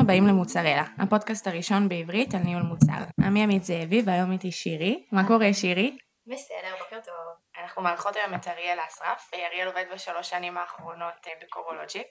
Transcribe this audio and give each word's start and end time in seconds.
הבאים 0.00 0.26
למוצרלה, 0.26 0.84
הפודקאסט 0.98 1.46
הראשון 1.46 1.88
בעברית 1.88 2.34
על 2.34 2.40
ניהול 2.40 2.62
מוצר. 2.62 3.02
אני 3.26 3.42
עמית 3.42 3.64
זאבי 3.64 4.02
והיום 4.06 4.32
איתי 4.32 4.52
שירי. 4.52 5.06
מה 5.12 5.26
קורה 5.26 5.52
שירי? 5.52 5.98
בסדר, 6.26 6.74
בוקר 6.78 7.00
טוב. 7.04 7.14
אנחנו 7.62 7.82
מארחות 7.82 8.16
היום 8.16 8.34
את 8.34 8.48
אריאל 8.48 8.78
אסרף. 8.88 9.30
אריאל 9.34 9.66
עובד 9.66 9.84
בשלוש 9.94 10.30
שנים 10.30 10.58
האחרונות 10.58 11.26
אה, 11.26 11.32
בקורולוג'יק. 11.42 12.06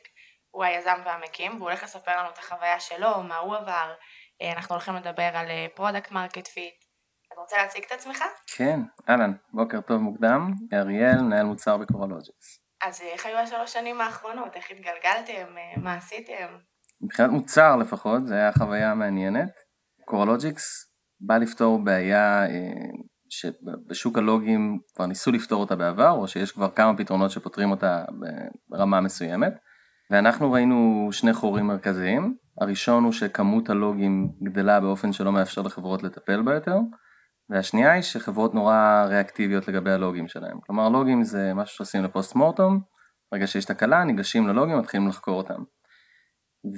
הוא 0.52 0.64
היזם 0.64 0.98
והמקים, 1.06 1.52
והוא 1.52 1.70
הולך 1.70 1.84
לספר 1.84 2.18
לנו 2.18 2.30
את 2.30 2.38
החוויה 2.38 2.80
שלו, 2.80 3.24
מה 3.24 3.38
הוא 3.38 3.56
עבר. 3.56 3.94
אה, 4.42 4.52
אנחנו 4.52 4.76
הולכים 4.76 4.96
לדבר 4.96 5.32
על 5.34 5.48
product 5.76 6.12
market 6.12 6.48
fit. 6.48 6.84
אתה 7.28 7.42
רוצה 7.42 7.58
להציג 7.58 7.84
את 7.84 7.92
עצמך? 7.92 8.24
כן, 8.58 8.80
אהלן, 9.10 9.34
בוקר 9.54 9.82
טוב 9.82 9.98
מוקדם. 9.98 10.54
אריאל, 10.74 11.22
מנהל 11.22 11.46
מוצר 11.46 11.78
בקורולוג'יקס. 11.78 12.60
אז 12.82 13.02
איך 13.02 13.26
היו 13.26 13.38
השלוש 13.38 13.74
שנים 13.74 14.02
האחרונות? 14.02 14.56
איך 14.56 14.72
התגלגלתם? 14.72 15.56
מה 15.78 15.94
עשיתם? 15.94 16.69
מבחינת 17.02 17.32
מוצר 17.32 17.76
לפחות, 17.76 18.28
זו 18.28 18.34
הייתה 18.34 18.60
חוויה 18.60 18.96
מעניינת. 18.96 19.52
קורולוג'יקס 20.06 20.94
בא 21.22 21.38
לפתור 21.38 21.84
בעיה 21.84 22.46
אה, 22.46 22.72
שבשוק 23.30 24.18
הלוגים 24.18 24.80
כבר 24.96 25.06
ניסו 25.06 25.32
לפתור 25.32 25.62
אותה 25.62 25.76
בעבר, 25.76 26.12
או 26.12 26.28
שיש 26.28 26.52
כבר 26.52 26.70
כמה 26.70 26.98
פתרונות 26.98 27.32
שפותרים 27.32 27.72
אותה 27.72 28.06
ברמה 28.70 29.02
מסוימת. 29.02 29.54
ואנחנו 30.12 30.52
ראינו 30.52 31.10
שני 31.12 31.34
חורים 31.34 31.68
מרכזיים. 31.68 32.36
הראשון 32.62 33.04
הוא 33.04 33.12
שכמות 33.12 33.70
הלוגים 33.70 34.32
גדלה 34.44 34.80
באופן 34.80 35.14
שלא 35.14 35.32
מאפשר 35.32 35.62
לחברות 35.62 36.04
לטפל 36.04 36.42
בה 36.42 36.54
יותר. 36.54 36.78
והשנייה 37.50 37.92
היא 37.92 38.02
שחברות 38.02 38.56
נורא 38.56 39.06
ריאקטיביות 39.08 39.68
לגבי 39.68 39.92
הלוגים 39.92 40.28
שלהם. 40.28 40.60
כלומר 40.60 40.90
לוגים 40.90 41.24
זה 41.24 41.54
משהו 41.54 41.76
שעושים 41.76 42.04
לפוסט 42.04 42.36
מורטום, 42.36 42.82
ברגע 43.32 43.48
שיש 43.48 43.66
תקלה 43.66 44.04
ניגשים 44.04 44.48
ללוגים 44.48 44.76
ומתחילים 44.76 45.08
לחקור 45.08 45.38
אותם. 45.38 45.64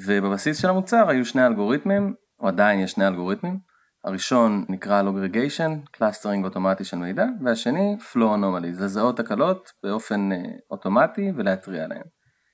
ובבסיס 0.07 0.61
של 0.61 0.69
המוצר 0.69 1.09
היו 1.09 1.25
שני 1.25 1.45
אלגוריתמים, 1.45 2.13
או 2.39 2.47
עדיין 2.47 2.79
יש 2.79 2.91
שני 2.91 3.07
אלגוריתמים, 3.07 3.59
הראשון 4.03 4.65
נקרא 4.69 5.01
Loggregation, 5.01 5.79
clustering 5.91 6.45
אוטומטי 6.45 6.83
של 6.83 6.97
מידע, 6.97 7.25
והשני 7.45 7.97
flow 7.99 8.37
anomaly, 8.37 8.67
לזהות 8.67 9.17
תקלות 9.17 9.71
באופן 9.83 10.29
uh, 10.31 10.35
אוטומטי 10.71 11.31
ולהתריע 11.35 11.83
עליהן. 11.83 12.03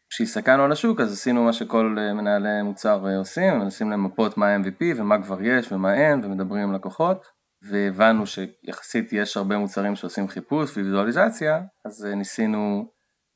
כשהסתכלנו 0.09 0.64
על 0.64 0.72
השוק 0.72 1.00
אז 1.00 1.14
עשינו 1.14 1.44
מה 1.44 1.53
שכל 1.53 1.98
uh, 1.98 2.14
מנהלי 2.14 2.61
מוצר 2.64 3.05
uh, 3.05 3.17
עושים, 3.17 3.59
מנסים 3.59 3.92
למפות 3.92 4.38
מה 4.38 4.55
MVP 4.55 4.83
ומה 4.98 5.23
כבר 5.23 5.42
יש 5.42 5.72
ומה 5.72 5.94
אין 5.94 6.25
ומדברים 6.25 6.64
עם 6.64 6.73
לקוחות, 6.73 7.25
והבנו 7.70 8.23
שיחסית 8.28 9.14
יש 9.14 9.38
הרבה 9.38 9.58
מוצרים 9.58 9.95
שעושים 9.95 10.28
חיפוש 10.28 10.78
וויזואליזציה, 10.78 11.61
אז 11.86 12.05
ניסינו 12.16 12.86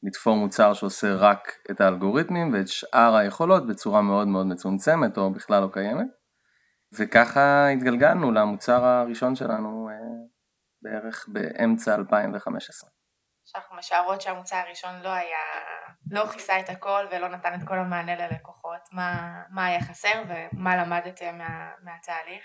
לתפור 0.04 0.36
מוצר 0.36 0.74
שעושה 0.74 1.16
רק 1.16 1.52
את 1.72 1.82
האלגוריתמים 1.82 2.54
ואת 2.54 2.68
שאר 2.68 3.16
היכולות 3.16 3.68
בצורה 3.68 4.02
מאוד 4.02 4.28
מאוד 4.28 4.46
מצומצמת 4.48 5.18
או 5.18 5.34
בכלל 5.34 5.62
לא 5.62 5.70
קיימת. 5.74 6.08
וככה 7.00 7.68
התגלגלנו 7.68 8.32
למוצר 8.32 8.86
הראשון 8.86 9.36
שלנו 9.36 9.90
אה, 9.90 9.96
בערך 10.82 11.26
באמצע 11.28 11.96
2015. 11.96 12.90
שאנחנו 13.46 13.76
משערות 13.76 14.22
שהמוצר 14.22 14.56
הראשון 14.56 14.92
לא 15.04 15.10
היה, 15.10 15.38
לא 16.12 16.26
כיסה 16.28 16.60
את 16.60 16.70
הכל 16.70 17.06
ולא 17.12 17.28
נתן 17.28 17.54
את 17.54 17.68
כל 17.68 17.80
המענה 17.80 18.16
ללקוחות, 18.16 18.82
מה, 18.92 19.42
מה 19.50 19.66
היה 19.66 19.82
חסר 19.82 20.24
ומה 20.28 20.78
למדתם 20.78 21.38
מה, 21.38 21.70
מהתהליך? 21.84 22.44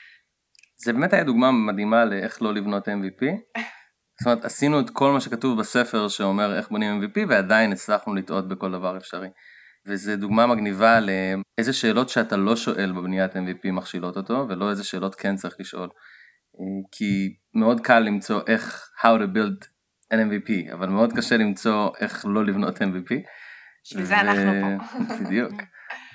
זה 0.77 0.93
באמת 0.93 1.13
היה 1.13 1.25
דוגמה 1.25 1.53
מדהימה 1.53 2.05
לאיך 2.05 2.43
לא 2.43 2.55
לבנות 2.55 2.89
MVP. 2.89 3.25
זאת 4.21 4.27
אומרת, 4.27 4.45
עשינו 4.45 4.81
את 4.81 4.91
כל 4.91 5.13
מה 5.13 5.21
שכתוב 5.21 5.59
בספר 5.59 6.09
שאומר 6.09 6.57
איך 6.57 6.69
בונים 6.69 7.03
MVP 7.03 7.21
ועדיין 7.29 7.73
הצלחנו 7.73 8.15
לטעות 8.15 8.49
בכל 8.49 8.73
דבר 8.73 8.97
אפשרי. 8.97 9.29
וזו 9.87 10.17
דוגמה 10.17 10.47
מגניבה 10.47 10.99
לאיזה 11.01 11.73
שאלות 11.73 12.09
שאתה 12.09 12.37
לא 12.37 12.57
שואל 12.57 12.93
בבניית 12.93 13.37
MVP 13.37 13.71
מכשילות 13.73 14.17
אותו, 14.17 14.47
ולא 14.49 14.71
איזה 14.71 14.85
שאלות 14.85 15.15
כן 15.15 15.37
צריך 15.37 15.55
לשאול. 15.59 15.89
כי 16.93 17.37
מאוד 17.55 17.81
קל 17.81 17.99
למצוא 17.99 18.41
איך 18.47 18.91
how 19.03 19.19
to 19.21 19.37
build 19.37 19.67
an 20.13 20.17
MVP, 20.17 20.73
אבל 20.73 20.89
מאוד 20.89 21.13
קשה 21.13 21.37
למצוא 21.37 21.91
איך 22.01 22.27
לא 22.29 22.45
לבנות 22.45 22.83
MVP. 22.83 23.15
בשביל 23.85 24.05
זה 24.05 24.21
אנחנו 24.21 24.53
פה. 24.79 25.15
בדיוק. 25.25 25.53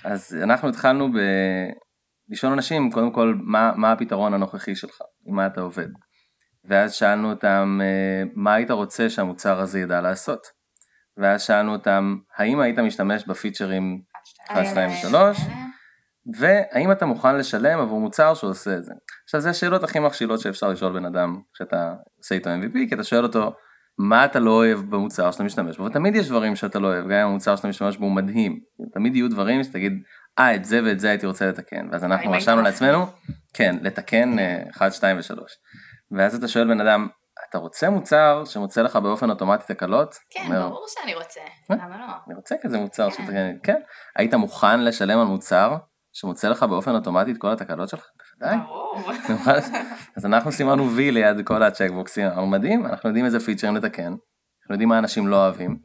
אז 0.03 0.37
אנחנו 0.43 0.69
התחלנו 0.69 1.11
ב... 1.11 1.17
לשאול 2.29 2.53
אנשים 2.53 2.91
קודם 2.91 3.13
כל 3.13 3.35
מה, 3.43 3.71
מה 3.75 3.91
הפתרון 3.91 4.33
הנוכחי 4.33 4.75
שלך, 4.75 5.01
עם 5.25 5.35
מה 5.35 5.47
אתה 5.47 5.61
עובד. 5.61 5.87
ואז 6.65 6.93
שאלנו 6.93 7.29
אותם 7.29 7.79
אה, 7.81 8.23
מה 8.35 8.53
היית 8.53 8.71
רוצה 8.71 9.09
שהמוצר 9.09 9.59
הזה 9.59 9.79
ידע 9.79 10.01
לעשות. 10.01 10.61
ואז 11.17 11.41
שאלנו 11.41 11.73
אותם 11.73 12.17
האם 12.37 12.59
היית 12.59 12.79
משתמש 12.79 13.27
בפיצ'רים 13.27 14.01
1, 14.51 14.65
2 14.65 14.89
ו-3 14.89 15.15
והאם 16.39 16.91
אתה 16.91 17.05
מוכן 17.05 17.37
לשלם 17.37 17.79
עבור 17.79 17.99
מוצר 17.99 18.33
שעושה 18.33 18.77
את 18.77 18.83
זה. 18.83 18.93
עכשיו 19.23 19.41
זה 19.41 19.49
השאלות 19.49 19.83
הכי 19.83 19.99
מכשילות 19.99 20.39
שאפשר 20.39 20.69
לשאול 20.69 20.93
בן 20.99 21.05
אדם 21.05 21.39
כשאתה 21.53 21.93
עושה 22.17 22.35
איתו 22.35 22.49
MVP 22.49 22.89
כי 22.89 22.95
אתה 22.95 23.03
שואל 23.03 23.23
אותו 23.23 23.53
מה 23.97 24.25
אתה 24.25 24.39
לא 24.39 24.51
אוהב 24.51 24.79
במוצר 24.79 25.31
שאתה 25.31 25.43
משתמש 25.43 25.77
בו? 25.77 25.83
ותמיד 25.83 26.15
יש 26.15 26.27
דברים 26.29 26.55
שאתה 26.55 26.79
לא 26.79 26.87
אוהב 26.87 27.05
גם 27.05 27.11
אם 27.11 27.27
המוצר 27.27 27.55
שאתה 27.55 27.67
משתמש 27.67 27.97
בו 27.97 28.05
הוא 28.05 28.15
מדהים. 28.15 28.59
תמיד 28.93 29.15
יהיו 29.15 29.29
דברים 29.29 29.63
שתגיד 29.63 29.93
אה 30.39 30.55
את 30.55 30.65
זה 30.65 30.81
ואת 30.85 30.99
זה 30.99 31.09
הייתי 31.09 31.25
רוצה 31.25 31.47
לתקן. 31.47 31.87
ואז 31.91 32.03
אנחנו 32.03 32.31
רשמנו 32.31 32.61
לעצמנו 32.61 33.05
כן 33.53 33.75
לתקן 33.81 34.35
1, 34.71 34.93
2 34.93 35.17
ו-3 35.17 35.41
ואז 36.17 36.35
אתה 36.35 36.47
שואל 36.47 36.67
בן 36.67 36.81
אדם 36.81 37.07
אתה 37.49 37.57
רוצה 37.57 37.89
מוצר 37.89 38.43
שמוצא 38.45 38.81
לך 38.81 38.95
באופן 38.95 39.29
אוטומטי 39.29 39.73
תקלות? 39.73 40.15
כן, 40.29 40.43
אומר, 40.45 40.69
ברור 40.69 40.85
שאני 40.87 41.15
רוצה, 41.15 41.41
אה? 41.41 41.75
למה 41.75 41.97
לא? 41.97 42.05
אני 42.27 42.35
רוצה 42.35 42.55
כזה 42.61 42.77
מוצר 42.77 43.09
כן. 43.09 43.23
שתקן, 43.23 43.57
כן. 43.63 43.81
היית 44.15 44.33
מוכן 44.33 44.83
לשלם 44.83 45.19
על 45.19 45.27
מוצר 45.27 45.75
שמוצא 46.13 46.49
לך 46.49 46.63
באופן 46.63 46.95
אוטומטי 46.95 47.31
את 47.31 47.37
כל 47.37 47.51
התקלות 47.51 47.89
שלך? 47.89 48.05
בוודאי. 48.39 48.57
ברור. 48.57 49.11
אז 50.17 50.25
אנחנו 50.25 50.51
סימנו 50.51 50.91
וי 50.91 51.11
ליד 51.11 51.45
כל 51.45 51.63
הצ'קבוקסים, 51.63 52.25
אמרנו 52.25 52.47
מדהים, 52.47 52.85
אנחנו 52.85 53.09
יודעים 53.09 53.25
איזה 53.25 53.39
פיצ'רים 53.39 53.75
לתקן, 53.75 54.03
אנחנו 54.03 54.73
יודעים 54.73 54.89
מה 54.89 54.99
אנשים 54.99 55.27
לא 55.27 55.35
אוהבים. 55.35 55.77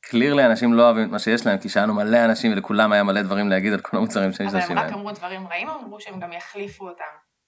קלירלי 0.00 0.46
אנשים 0.46 0.74
לא 0.74 0.82
אוהבים 0.82 1.04
את 1.04 1.10
מה 1.10 1.18
שיש 1.18 1.46
להם 1.46 1.58
כי 1.58 1.68
שאלנו 1.68 1.94
מלא 1.94 2.24
אנשים 2.24 2.52
ולכולם 2.52 2.92
היה 2.92 3.02
מלא 3.02 3.22
דברים 3.22 3.48
להגיד 3.48 3.72
על 3.72 3.80
כל 3.80 3.96
המוצרים 3.96 4.32
שיש 4.32 4.54
להם. 4.54 4.62
אבל 4.62 4.78
הם 4.78 4.78
רק 4.78 4.92
אמרו 4.92 5.12
דברים 5.12 5.46
רעים 5.46 5.68
אמרו 5.68 6.00
שהם 6.00 6.20
גם 6.20 6.32
יחליפו 6.32 6.88
אותם? 6.88 7.04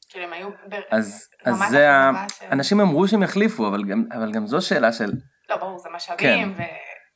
כאילו 0.09 0.25
הם 0.25 0.33
היו 0.33 0.49
אז, 0.91 1.29
אז 1.45 1.59
זה, 1.71 1.91
ה... 1.91 2.13
של... 2.39 2.47
אנשים 2.53 2.81
אמרו 2.81 3.09
שהם 3.09 3.23
יחליפו, 3.23 3.69
אבל 3.69 3.85
גם, 3.85 4.05
אבל 4.13 4.33
גם 4.33 4.47
זו 4.47 4.61
שאלה 4.61 4.93
של... 4.93 5.13
לא, 5.51 5.57
ברור, 5.57 5.79
זה 5.79 5.89
משאבים. 5.95 6.19
כן. 6.19 6.63
ו... 6.63 6.63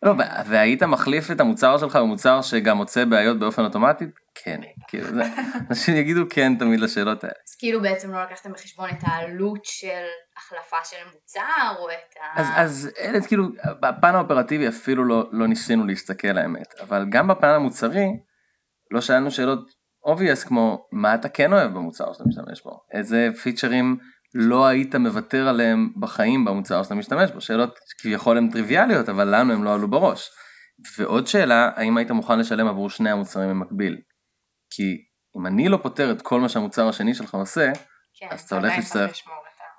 לא, 0.02 0.12
והיית 0.46 0.82
מחליף 0.82 1.30
את 1.30 1.40
המוצר 1.40 1.78
שלך 1.78 1.96
במוצר 1.96 2.42
שגם 2.42 2.76
מוצא 2.76 3.04
בעיות 3.04 3.38
באופן 3.38 3.64
אוטומטי? 3.64 4.04
כן, 4.34 4.60
כאילו, 4.88 5.06
זה, 5.14 5.22
אנשים 5.70 5.96
יגידו 5.96 6.22
כן 6.30 6.56
תמיד 6.58 6.80
לשאלות 6.80 7.24
האלה. 7.24 7.34
אז 7.48 7.54
כאילו 7.58 7.82
בעצם 7.82 8.12
לא 8.12 8.22
לקחתם 8.22 8.52
בחשבון 8.52 8.90
את 8.90 8.98
העלות 9.02 9.64
של 9.64 10.04
החלפה 10.36 10.76
של 10.84 10.96
מוצר, 11.14 11.78
או 11.78 11.90
את 11.90 12.16
ה... 12.20 12.40
אז, 12.40 12.46
אז 12.56 12.90
אלה, 13.00 13.18
כאילו, 13.26 13.44
בפן 13.80 14.14
האופרטיבי 14.14 14.68
אפילו 14.68 15.04
לא, 15.04 15.28
לא 15.32 15.46
ניסינו 15.46 15.86
להסתכל 15.86 16.38
האמת, 16.38 16.74
אבל 16.80 17.06
גם 17.10 17.28
בפן 17.28 17.48
המוצרי, 17.48 18.06
לא 18.90 19.00
שאלנו 19.00 19.30
שאלות 19.30 19.81
obvious 20.06 20.48
כמו 20.48 20.86
מה 20.92 21.14
אתה 21.14 21.28
כן 21.28 21.52
אוהב 21.52 21.74
במוצר 21.74 22.12
שאתה 22.12 22.24
משתמש 22.28 22.62
בו, 22.62 22.80
איזה 22.92 23.28
פיצ'רים 23.42 23.98
לא 24.34 24.66
היית 24.66 24.94
מוותר 24.94 25.48
עליהם 25.48 25.92
בחיים 26.00 26.44
במוצר 26.44 26.82
שאתה 26.82 26.94
משתמש 26.94 27.30
בו, 27.30 27.40
שאלות 27.40 27.78
כביכול 27.98 28.38
הן 28.38 28.50
טריוויאליות 28.50 29.08
אבל 29.08 29.34
לנו 29.34 29.52
הם 29.52 29.64
לא 29.64 29.74
עלו 29.74 29.88
בראש. 29.88 30.30
ועוד 30.98 31.26
שאלה, 31.26 31.70
האם 31.76 31.96
היית 31.96 32.10
מוכן 32.10 32.38
לשלם 32.38 32.68
עבור 32.68 32.90
שני 32.90 33.10
המוצרים 33.10 33.50
במקביל? 33.50 34.00
כי 34.70 35.04
אם 35.38 35.46
אני 35.46 35.68
לא 35.68 35.78
פותר 35.82 36.12
את 36.12 36.22
כל 36.22 36.40
מה 36.40 36.48
שהמוצר 36.48 36.88
השני 36.88 37.14
שלך 37.14 37.34
עושה, 37.34 37.72
כן, 38.14 38.26
אז 38.30 38.40
אתה 38.40 38.54
הולך 38.54 38.72
להצטרך... 38.76 39.12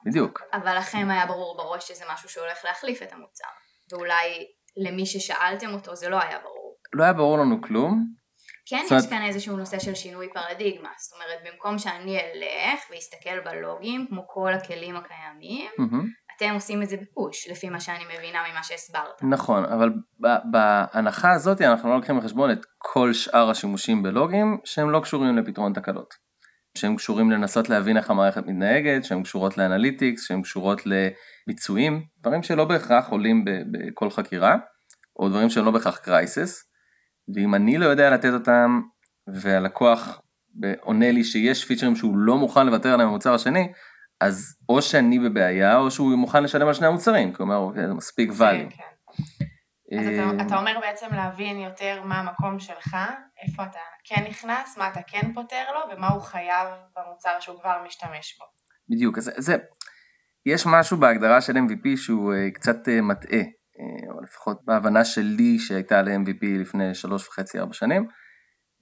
בדיוק. 0.06 0.42
אבל 0.54 0.78
לכם 0.78 1.10
היה 1.10 1.26
ברור 1.26 1.58
בראש 1.58 1.88
שזה 1.88 2.04
משהו 2.14 2.30
שהולך 2.30 2.58
להחליף 2.66 3.02
את 3.02 3.14
המוצר, 3.14 3.48
ואולי 3.92 4.48
למי 4.78 5.06
ששאלתם 5.06 5.74
אותו 5.74 5.96
זה 5.96 6.10
לא 6.10 6.22
היה 6.22 6.40
ברור. 6.40 6.78
לא 6.94 7.04
היה 7.04 7.14
ברור 7.14 7.38
לנו 7.38 7.62
כלום, 7.62 8.14
כן 8.66 8.84
יש 8.98 9.08
כאן 9.10 9.26
איזשהו 9.26 9.58
נושא 9.58 9.80
של 9.80 9.96
שינוי 9.96 10.28
פרדיגמה, 10.34 10.90
זאת 10.98 11.14
אומרת 11.14 11.40
במקום 11.46 11.78
שאני 11.78 12.18
אלך 12.20 12.80
ואסתכל 12.92 13.40
בלוגים 13.40 14.06
כמו 14.10 14.22
כל 14.28 14.54
הכלים 14.54 14.96
הקיימים, 14.96 15.72
mm-hmm. 15.80 16.24
אתם 16.38 16.54
עושים 16.54 16.84
את 16.84 16.90
זה 16.90 16.98
בפוש 16.98 17.48
לפי 17.50 17.70
מה 17.70 17.80
שאני 17.80 18.04
מבינה 18.06 18.40
ממה 18.52 18.64
שהסברת. 18.64 19.24
נכון, 19.24 19.66
אבל 19.66 19.90
בהנחה 20.52 21.32
הזאת 21.32 21.62
אנחנו 21.62 21.90
לא 21.90 21.96
לוקחים 21.96 22.20
בחשבון 22.20 22.52
את 22.52 22.66
כל 22.78 23.14
שאר 23.14 23.50
השימושים 23.50 24.04
בלוגים 24.04 24.58
שהם 24.66 24.92
לא 24.92 25.00
קשורים 25.00 25.38
לפתרון 25.38 25.74
תקלות. 25.74 26.14
שהם 26.78 26.96
קשורים 26.96 27.32
לנסות 27.32 27.70
להבין 27.70 27.98
איך 27.98 28.10
המערכת 28.10 28.46
מתנהגת, 28.48 29.04
שהם 29.04 29.24
קשורות 29.24 29.58
לאנליטיקס, 29.58 30.28
שהם 30.28 30.42
קשורות 30.42 30.82
לביצועים, 30.86 32.06
דברים 32.20 32.44
שלא 32.44 32.66
בהכרח 32.66 33.10
עולים 33.10 33.46
בכל 33.72 34.10
חקירה, 34.10 34.56
או 35.20 35.30
דברים 35.30 35.50
שהם 35.50 35.66
לא 35.66 35.72
בהכרח 35.72 35.98
קרייסס. 35.98 36.73
ואם 37.36 37.56
אני 37.56 37.78
לא 37.78 37.86
יודע 37.86 38.10
לתת 38.10 38.34
אותם 38.34 38.82
והלקוח 39.28 40.22
עונה 40.82 41.12
לי 41.12 41.24
שיש 41.24 41.66
פיצ'רים 41.66 41.96
שהוא 41.96 42.18
לא 42.18 42.38
מוכן 42.38 42.66
לוותר 42.66 42.94
עליהם 42.94 43.10
במוצר 43.10 43.34
השני, 43.34 43.72
אז 44.22 44.58
או 44.70 44.82
שאני 44.82 45.20
בבעיה 45.20 45.78
או 45.78 45.92
שהוא 45.92 46.16
מוכן 46.16 46.44
לשלם 46.44 46.68
על 46.68 46.74
שני 46.74 46.88
המוצרים, 46.88 47.34
כלומר 47.34 47.56
אוקיי, 47.56 47.88
זה 47.88 47.94
מספיק 47.94 48.30
value. 48.30 48.36
כן, 48.70 48.70
כן. 48.70 50.00
אז 50.00 50.08
אתה, 50.08 50.46
אתה 50.48 50.58
אומר 50.58 50.80
בעצם 50.82 51.08
להבין 51.12 51.60
יותר 51.60 52.02
מה 52.06 52.20
המקום 52.20 52.60
שלך, 52.60 52.98
איפה 53.48 53.64
אתה 53.64 53.80
כן 54.04 54.24
נכנס, 54.30 54.78
מה 54.78 54.90
אתה 54.90 55.00
כן 55.08 55.34
פותר 55.34 55.64
לו, 55.74 55.96
ומה 55.96 56.08
הוא 56.08 56.22
חייב 56.22 56.68
במוצר 56.96 57.40
שהוא 57.40 57.60
כבר 57.60 57.84
משתמש 57.86 58.38
בו. 58.40 58.46
בדיוק, 58.90 59.18
אז 59.18 59.32
זה, 59.38 59.56
יש 60.46 60.64
משהו 60.66 60.98
בהגדרה 60.98 61.42
של 61.42 61.54
MVP 61.54 61.98
שהוא 61.98 62.34
uh, 62.34 62.52
קצת 62.54 62.88
uh, 62.88 63.02
מטעה, 63.02 63.40
או 64.10 64.22
לפחות 64.22 64.58
בהבנה 64.66 65.06
שלי 65.06 65.60
שהייתה 65.60 66.02
ל-MVP 66.02 66.46
לפני 66.60 66.96
שלוש 66.96 67.28
וחצי 67.28 67.60
ארבע 67.60 67.74
שנים, 67.74 68.08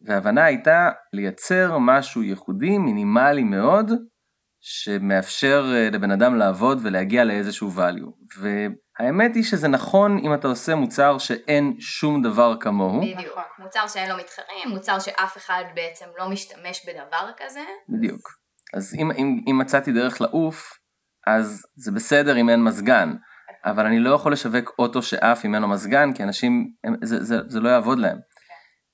וההבנה 0.01 0.43
הייתה 0.43 0.89
לייצר 1.13 1.77
משהו 1.77 2.23
ייחודי, 2.23 2.77
מינימלי 2.77 3.43
מאוד, 3.43 3.91
שמאפשר 4.61 5.63
uh, 5.63 5.95
לבן 5.95 6.11
אדם 6.11 6.35
לעבוד 6.35 6.79
ולהגיע 6.83 7.23
לאיזשהו 7.23 7.71
value. 7.77 8.39
והאמת 8.39 9.35
היא 9.35 9.43
שזה 9.43 9.67
נכון 9.67 10.17
אם 10.17 10.33
אתה 10.33 10.47
עושה 10.47 10.75
מוצר 10.75 11.17
שאין 11.17 11.75
שום 11.79 12.21
דבר 12.21 12.55
כמוהו. 12.59 13.01
בדיוק, 13.01 13.19
נכון. 13.31 13.43
מוצר 13.59 13.87
שאין 13.87 14.09
לו 14.09 14.17
מתחרים, 14.17 14.69
מוצר 14.69 14.99
שאף 14.99 15.37
אחד 15.37 15.63
בעצם 15.75 16.05
לא 16.19 16.29
משתמש 16.29 16.85
בדבר 16.87 17.31
כזה. 17.37 17.59
בדיוק. 17.89 18.29
אז 18.73 18.95
אם, 18.99 19.11
אם, 19.11 19.39
אם 19.49 19.57
מצאתי 19.57 19.91
דרך 19.91 20.21
לעוף, 20.21 20.73
אז 21.27 21.65
זה 21.75 21.91
בסדר 21.91 22.37
אם 22.37 22.49
אין 22.49 22.63
מזגן, 22.63 23.13
אבל 23.65 23.85
אני 23.85 23.99
לא 23.99 24.09
יכול 24.09 24.33
לשווק 24.33 24.75
אוטו 24.79 25.01
שעף 25.01 25.45
לו 25.45 25.67
מזגן, 25.67 26.13
כי 26.13 26.23
אנשים, 26.23 26.73
הם, 26.83 26.95
זה, 27.03 27.23
זה, 27.23 27.37
זה 27.47 27.59
לא 27.59 27.69
יעבוד 27.69 27.99
להם. 27.99 28.17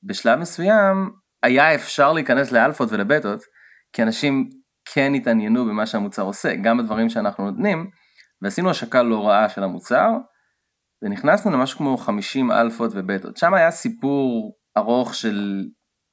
בשלב 0.04 0.40
מסוים 0.40 1.12
היה 1.44 1.76
אפשר 1.76 2.14
להיכנס 2.14 2.52
לאלפות 2.52 2.92
ולבטות, 2.92 3.40
כי 3.94 4.04
אנשים 4.04 4.50
כן 4.94 5.14
התעניינו 5.14 5.66
במה 5.66 5.86
שהמוצר 5.86 6.22
עושה, 6.22 6.56
גם 6.56 6.78
בדברים 6.78 7.10
שאנחנו 7.10 7.52
נותנים, 7.52 7.90
ועשינו 8.42 8.70
השקה 8.70 9.04
לא 9.04 9.28
רעה 9.28 9.50
של 9.50 9.64
המוצר, 9.64 10.10
ונכנסנו 11.04 11.52
למשהו 11.52 11.78
כמו 11.78 11.98
50 11.98 12.52
אלפות 12.52 12.92
ובטות. 12.94 13.38
שם 13.38 13.54
היה 13.54 13.72
סיפור 13.72 14.54
ארוך 14.78 15.16
של 15.16 15.66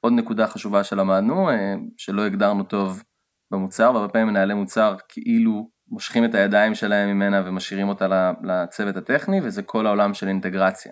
עוד 0.05 0.13
נקודה 0.13 0.47
חשובה 0.47 0.83
שלמדנו, 0.83 1.49
אה, 1.49 1.75
שלא 1.97 2.25
הגדרנו 2.25 2.63
טוב 2.63 3.03
במוצר, 3.51 3.91
והרבה 3.93 4.13
פעמים 4.13 4.27
מנהלי 4.27 4.53
מוצר 4.53 4.95
כאילו 5.09 5.69
מושכים 5.95 6.25
את 6.25 6.35
הידיים 6.35 6.75
שלהם 6.75 7.09
ממנה 7.09 7.41
ומשאירים 7.45 7.89
אותה 7.89 8.31
לצוות 8.43 8.97
הטכני, 8.97 9.41
וזה 9.43 9.63
כל 9.63 9.87
העולם 9.87 10.13
של 10.13 10.27
אינטגרציה. 10.27 10.91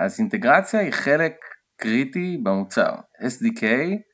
אז 0.00 0.20
אינטגרציה 0.20 0.80
היא 0.80 0.92
חלק 0.92 1.32
קריטי 1.80 2.40
במוצר. 2.42 2.92
SDK 3.22 3.64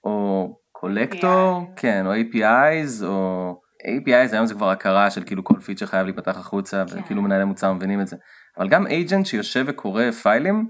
או 0.05 0.49
קולקטור, 0.73 1.73
כן, 1.77 2.07
או 2.07 2.13
APIs, 2.15 3.05
או 3.05 3.53
APIs 3.87 4.33
היום 4.33 4.47
זה 4.47 4.55
כבר 4.55 4.71
הכרה 4.71 5.11
של 5.11 5.25
כאילו 5.25 5.45
כל 5.45 5.61
פיצ'ר 5.61 5.87
חייב 5.87 6.07
להיפתח 6.07 6.39
החוצה, 6.39 6.85
כן. 6.89 7.01
וכאילו 7.01 7.23
מנהלי 7.23 7.45
מוצר 7.45 7.73
מבינים 7.73 8.01
את 8.01 8.07
זה. 8.07 8.17
אבל 8.59 8.69
גם 8.69 8.87
agent 8.87 9.25
שיושב 9.25 9.65
וקורא 9.67 10.11
פיילים, 10.11 10.69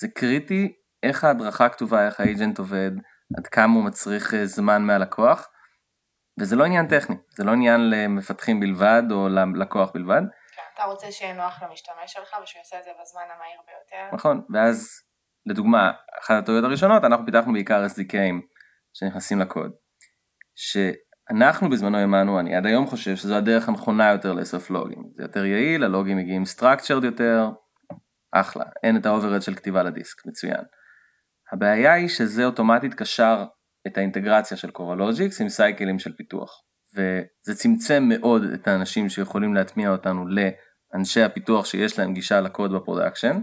זה 0.00 0.08
קריטי 0.08 0.72
איך 1.02 1.24
ההדרכה 1.24 1.68
כתובה, 1.68 2.06
איך 2.06 2.20
האג'נט 2.20 2.58
עובד, 2.58 2.90
עד 3.38 3.46
כמה 3.46 3.74
הוא 3.74 3.84
מצריך 3.84 4.34
אה, 4.34 4.46
זמן 4.46 4.82
מהלקוח. 4.82 5.48
וזה 6.40 6.56
לא 6.56 6.64
עניין 6.64 6.86
טכני, 6.86 7.16
זה 7.30 7.44
לא 7.44 7.52
עניין 7.52 7.90
למפתחים 7.90 8.60
בלבד 8.60 9.02
או 9.10 9.28
ללקוח 9.28 9.90
בלבד. 9.94 10.22
כן, 10.56 10.62
אתה 10.74 10.84
רוצה 10.84 11.12
שיהיה 11.12 11.34
נוח 11.34 11.62
למשתמש 11.62 12.12
שלך 12.12 12.36
ושהוא 12.42 12.58
יעשה 12.58 12.78
את 12.78 12.84
זה 12.84 12.90
בזמן 13.02 13.22
המהיר 13.36 13.60
ביותר. 13.66 14.16
נכון, 14.16 14.42
ואז 14.54 15.02
לדוגמה, 15.46 15.92
אחת 16.20 16.42
הטעויות 16.42 16.64
הראשונות, 16.64 17.04
אנחנו 17.04 17.26
פיתחנו 17.26 17.52
בעיקר 17.52 17.86
SDKים 17.86 18.40
שנכנסים 18.92 19.40
לקוד. 19.40 19.72
שאנחנו 20.54 21.70
בזמנו 21.70 21.98
האמנו, 21.98 22.40
אני 22.40 22.56
עד 22.56 22.66
היום 22.66 22.86
חושב 22.86 23.16
שזו 23.16 23.36
הדרך 23.36 23.68
הנכונה 23.68 24.12
יותר 24.12 24.32
לאסוף 24.32 24.70
לוגים. 24.70 25.02
זה 25.16 25.22
יותר 25.22 25.44
יעיל, 25.44 25.84
הלוגים 25.84 26.16
מגיעים 26.16 26.42
structured 26.56 27.04
יותר, 27.04 27.48
אחלה, 28.32 28.64
אין 28.82 28.96
את 28.96 29.06
ה-overhead 29.06 29.42
של 29.42 29.54
כתיבה 29.54 29.82
לדיסק, 29.82 30.26
מצוין. 30.26 30.64
הבעיה 31.52 31.92
היא 31.92 32.08
שזה 32.08 32.44
אוטומטית 32.44 32.94
קשר 32.94 33.44
את 33.86 33.98
האינטגרציה 33.98 34.56
של 34.56 34.70
Coralogix 34.70 35.40
עם 35.40 35.48
cycle-ים 35.48 35.98
של 35.98 36.12
פיתוח. 36.16 36.62
וזה 36.94 37.54
צמצם 37.54 38.04
מאוד 38.08 38.42
את 38.54 38.68
האנשים 38.68 39.08
שיכולים 39.08 39.54
להטמיע 39.54 39.90
אותנו 39.90 40.24
לאנשי 40.26 41.22
הפיתוח 41.22 41.66
שיש 41.66 41.98
להם 41.98 42.14
גישה 42.14 42.40
לקוד 42.40 42.72
ב-production, 42.74 43.42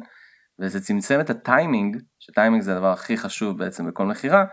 וזה 0.59 0.81
צמצם 0.81 1.19
את 1.19 1.29
ה-timing, 1.29 1.97
ש-timing 2.19 2.63
זה 2.63 2.71
הדבר 2.75 2.91
הכי 2.91 3.17
חשוב 3.17 3.57
בעצם 3.57 3.87
בכל 3.87 4.05
מכירה, 4.05 4.45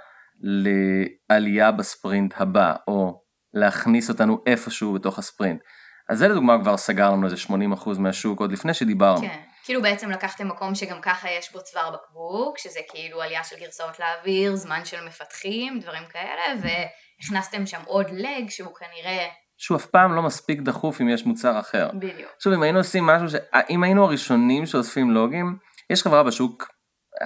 לעלייה 1.31 1.73
בספרינט 1.73 2.35
הבא, 2.37 2.75
או 2.89 3.23
להכניס 3.55 4.11
אותנו 4.11 4.43
איפשהו 4.47 4.93
בתוך 4.93 5.19
הספרינט. 5.19 5.61
אז 6.09 6.19
זה 6.19 6.29
לדוגמה 6.29 6.63
כבר 6.63 6.77
סגר 6.77 7.11
לנו 7.11 7.25
איזה 7.25 7.37
80% 7.37 7.99
מהשוק 7.99 8.41
עוד 8.41 8.53
לפני 8.53 8.75
שדיברנו. 8.75 9.21
כן. 9.21 9.41
כאילו 9.71 9.83
בעצם 9.83 10.11
לקחתם 10.11 10.49
מקום 10.49 10.75
שגם 10.75 11.01
ככה 11.03 11.31
יש 11.31 11.53
בו 11.53 11.63
צוואר 11.63 11.91
בקבוק, 11.91 12.59
שזה 12.59 12.81
כאילו 12.89 13.23
עלייה 13.23 13.45
של 13.45 13.57
גרסאות 13.61 14.01
לאוויר, 14.01 14.57
זמן 14.57 14.85
של 14.85 15.07
מפתחים, 15.07 15.81
דברים 15.81 16.03
כאלה, 16.13 16.43
והכנסתם 16.63 17.67
שם 17.67 17.81
עוד 17.87 18.07
לג 18.11 18.49
שהוא 18.49 18.75
כנראה... 18.75 19.27
שהוא 19.59 19.77
אף 19.77 19.87
פעם 19.87 20.15
לא 20.15 20.23
מספיק 20.23 20.61
דחוף 20.61 21.01
אם 21.01 21.09
יש 21.09 21.27
מוצר 21.27 21.61
אחר. 21.61 21.91
בדיוק. 21.95 22.31
עכשיו 22.37 22.55
אם 22.55 22.63
היינו 22.63 22.79
עושים 22.79 23.07
משהו, 23.07 23.29
ש... 23.29 23.35
אם 23.71 23.83
היינו 23.83 24.05
הראשונים 24.05 24.67
שאוספים 24.67 25.11
לוגים, 25.11 25.57
יש 25.91 26.03
חברה 26.03 26.23
בשוק, 26.23 26.69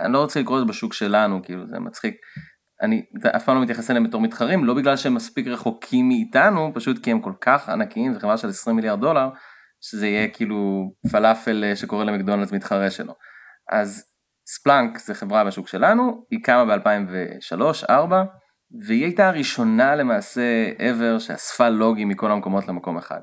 אני 0.05 0.13
לא 0.13 0.19
רוצה 0.19 0.41
לקרוא 0.41 0.57
לזה 0.57 0.67
בשוק 0.67 0.95
שלנו, 0.95 1.43
כאילו 1.45 1.67
זה 1.67 1.79
מצחיק, 1.79 2.15
אני 2.83 3.03
אף 3.37 3.45
פעם 3.45 3.57
לא 3.57 3.63
מתייחס 3.63 3.91
אליהם 3.91 4.05
בתור 4.05 4.21
מתחרים, 4.21 4.65
לא 4.65 4.75
בגלל 4.75 4.97
שהם 4.97 5.15
מספיק 5.15 5.47
רחוקים 5.47 6.09
מאיתנו, 6.09 6.73
פשוט 6.75 7.05
כי 7.05 7.11
הם 7.11 7.21
כל 7.21 7.33
כך 7.41 7.69
ענקיים, 7.69 8.15
זו 8.15 8.21
חברה 8.21 8.37
של 8.37 8.49
20 8.49 8.77
מיליארד 8.77 9.01
דולר, 9.01 9.29
שזה 9.91 10.07
יהיה 10.07 10.29
כאילו 10.29 10.91
פלאפל 11.13 11.65
אה, 11.65 11.77
שקורא 11.77 12.05
למקדונלדס 12.05 12.53
מתחרה 12.53 12.91
שלו. 12.91 13.15
אז 13.71 14.05
ספלאנק 14.47 14.99
זה 14.99 15.15
חברה 15.15 15.45
בשוק 15.45 15.69
שלנו, 15.69 16.27
היא 16.31 16.41
קמה 16.43 16.77
ב-2003-2004, 16.77 18.13
והיא 18.87 19.05
הייתה 19.05 19.29
הראשונה 19.29 19.97
למעשה 19.97 20.71
ever 20.79 21.21
שאספה 21.21 21.69
לוגים 21.69 22.09
מכל 22.09 22.31
המקומות 22.31 22.69
למקום 22.69 22.97
אחד. 22.97 23.21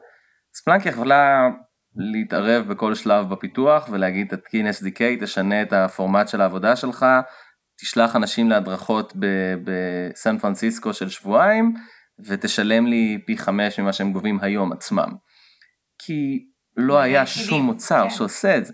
ספלאנק 0.55 0.85
יכולה 0.85 1.49
להתערב 1.95 2.67
בכל 2.67 2.95
שלב 2.95 3.29
בפיתוח 3.29 3.89
ולהגיד 3.91 4.27
תתקין 4.27 4.67
SDK, 4.67 5.01
תשנה 5.21 5.61
את 5.61 5.73
הפורמט 5.73 6.27
של 6.27 6.41
העבודה 6.41 6.75
שלך, 6.75 7.05
תשלח 7.79 8.15
אנשים 8.15 8.49
להדרכות 8.49 9.13
בסן 9.63 10.37
פרנסיסקו 10.37 10.93
של 10.93 11.09
שבועיים 11.09 11.73
ותשלם 12.25 12.87
לי 12.87 13.21
פי 13.25 13.37
חמש 13.37 13.79
ממה 13.79 13.93
שהם 13.93 14.13
גובים 14.13 14.39
היום 14.41 14.71
עצמם. 14.71 15.09
כי 16.05 16.50
לא 16.81 16.99
היה 16.99 17.25
שום 17.25 17.61
מוצר 17.61 18.03
כן. 18.03 18.09
שעושה 18.09 18.57
את 18.57 18.65
זה. 18.65 18.73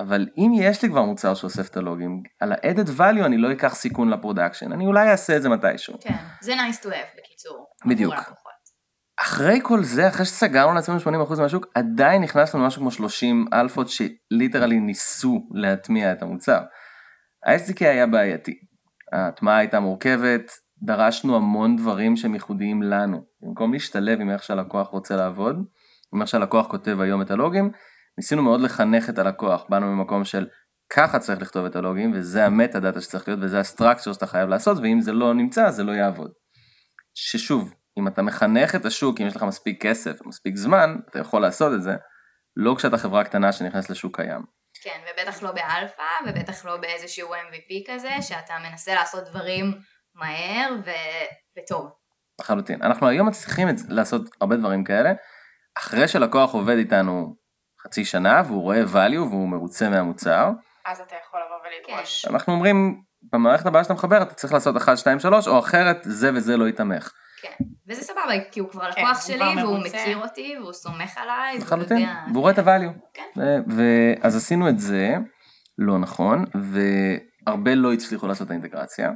אבל 0.00 0.28
אם 0.36 0.52
יש 0.54 0.82
לי 0.82 0.88
כבר 0.88 1.02
מוצר 1.02 1.34
שאוסף 1.34 1.70
את 1.70 1.76
הלוגים, 1.76 2.22
על 2.40 2.52
ה-added 2.52 2.98
value 2.98 3.26
אני 3.26 3.36
לא 3.36 3.52
אקח 3.52 3.74
סיכון 3.74 4.10
ל-production, 4.10 4.72
אני 4.72 4.86
אולי 4.86 5.10
אעשה 5.10 5.36
את 5.36 5.42
זה 5.42 5.48
מתישהו. 5.48 5.94
כן, 6.00 6.14
זה 6.40 6.54
nice 6.54 6.84
to 6.84 6.86
have 6.86 7.18
בקיצור. 7.18 7.66
בדיוק. 7.86 8.14
אחרי 9.20 9.60
כל 9.62 9.82
זה, 9.82 10.08
אחרי 10.08 10.24
שסגרנו 10.24 10.74
לעצמנו 10.74 10.98
80% 11.00 11.40
מהשוק, 11.40 11.66
עדיין 11.74 12.22
נכנסנו 12.22 12.62
למשהו 12.62 12.80
כמו 12.80 12.90
30 12.90 13.46
אלפות 13.52 13.86
ש-literally 13.88 14.80
ניסו 14.80 15.48
להטמיע 15.54 16.12
את 16.12 16.22
המוצר. 16.22 16.62
ה-SDK 17.46 17.80
היה 17.80 18.06
בעייתי, 18.06 18.58
ההטמעה 19.12 19.56
הייתה 19.56 19.80
מורכבת, 19.80 20.50
דרשנו 20.82 21.36
המון 21.36 21.76
דברים 21.76 22.16
שהם 22.16 22.34
ייחודיים 22.34 22.82
לנו. 22.82 23.24
במקום 23.42 23.72
להשתלב 23.72 24.20
עם 24.20 24.30
איך 24.30 24.42
שהלקוח 24.42 24.88
רוצה 24.88 25.16
לעבוד, 25.16 25.64
אומר 26.14 26.26
שהלקוח 26.26 26.66
כותב 26.66 27.00
היום 27.00 27.22
את 27.22 27.30
הלוגים, 27.30 27.70
ניסינו 28.18 28.42
מאוד 28.42 28.60
לחנך 28.60 29.08
את 29.08 29.18
הלקוח, 29.18 29.64
באנו 29.68 29.86
ממקום 29.86 30.24
של 30.24 30.46
ככה 30.92 31.18
צריך 31.18 31.42
לכתוב 31.42 31.64
את 31.64 31.76
הלוגים 31.76 32.12
וזה 32.14 32.44
המטה 32.44 32.80
דאטה 32.80 33.00
שצריך 33.00 33.28
להיות 33.28 33.40
וזה 33.42 33.60
הסטרקצ'ר 33.60 34.12
שאתה 34.12 34.26
חייב 34.26 34.48
לעשות 34.48 34.78
ואם 34.78 35.00
זה 35.00 35.12
לא 35.12 35.34
נמצא 35.34 35.70
זה 35.70 35.82
לא 35.84 35.92
יעבוד. 35.92 36.32
ששוב, 37.14 37.74
אם 37.98 38.08
אתה 38.08 38.22
מחנך 38.22 38.74
את 38.74 38.84
השוק, 38.84 39.20
אם 39.20 39.26
יש 39.26 39.36
לך 39.36 39.42
מספיק 39.42 39.82
כסף 39.82 40.22
ומספיק 40.22 40.56
זמן, 40.56 40.96
אתה 41.10 41.18
יכול 41.18 41.42
לעשות 41.42 41.72
את 41.74 41.82
זה, 41.82 41.94
לא 42.56 42.74
כשאתה 42.78 42.98
חברה 42.98 43.24
קטנה 43.24 43.52
שנכנסת 43.52 43.90
לשוק 43.90 44.16
קיים. 44.16 44.42
כן, 44.82 45.00
ובטח 45.02 45.42
לא 45.42 45.52
באלפא, 45.52 46.02
ובטח 46.26 46.64
לא 46.64 46.76
באיזשהו 46.76 47.34
MVP 47.34 47.92
כזה, 47.92 48.10
שאתה 48.20 48.54
מנסה 48.70 48.94
לעשות 48.94 49.24
דברים 49.24 49.64
מהר 50.14 50.74
ו... 50.84 50.90
וטוב. 51.58 51.90
לחלוטין. 52.40 52.82
אנחנו 52.82 53.08
היום 53.08 53.28
מצליחים 53.28 53.68
לעשות 53.88 54.22
הרבה 54.40 54.56
דברים 54.56 54.84
כאלה, 54.84 55.12
אחרי 55.78 56.08
שלקוח 56.08 56.54
עובד 56.54 56.76
איתנו 56.76 57.36
חצי 57.82 58.04
שנה 58.04 58.42
והוא 58.46 58.62
רואה 58.62 58.82
value 58.82 59.18
והוא 59.18 59.48
מרוצה 59.48 59.88
מהמוצר. 59.88 60.50
אז 60.86 61.00
אתה 61.00 61.14
יכול 61.28 61.40
לבוא 61.46 61.56
ולדרוש. 61.56 62.26
כן. 62.26 62.32
אנחנו 62.32 62.52
אומרים, 62.52 63.02
במערכת 63.32 63.66
הבאה 63.66 63.82
שאתה 63.84 63.94
מחבר 63.94 64.22
אתה 64.22 64.34
צריך 64.34 64.52
לעשות 64.52 64.76
1, 64.76 64.98
2, 64.98 65.20
3 65.20 65.48
או 65.48 65.58
אחרת 65.58 65.98
זה 66.02 66.30
וזה 66.34 66.56
לא 66.56 66.68
יתמך. 66.68 67.12
כן, 67.42 67.64
וזה 67.88 68.02
סבבה, 68.02 68.44
כי 68.50 68.60
הוא 68.60 68.70
כבר 68.70 68.92
כן, 68.92 69.02
לקוח 69.02 69.26
שלי 69.26 69.62
והוא 69.62 69.78
מכיר 69.78 70.18
אותי 70.22 70.54
והוא 70.60 70.72
סומך 70.72 71.18
עליי. 71.18 71.58
לחלוטין, 71.58 72.08
והוא 72.32 72.40
רואה 72.40 72.52
את 72.52 72.58
ה-value. 72.58 72.98
כן. 73.14 73.40
ואז 73.66 74.36
עשינו 74.36 74.68
את 74.68 74.78
זה, 74.78 75.16
לא 75.78 75.98
נכון, 75.98 76.44
והרבה 76.54 77.74
לא 77.74 77.92
הצליחו 77.92 78.26
לעשות 78.26 78.46
את 78.46 78.50
האינטגרציה. 78.50 79.10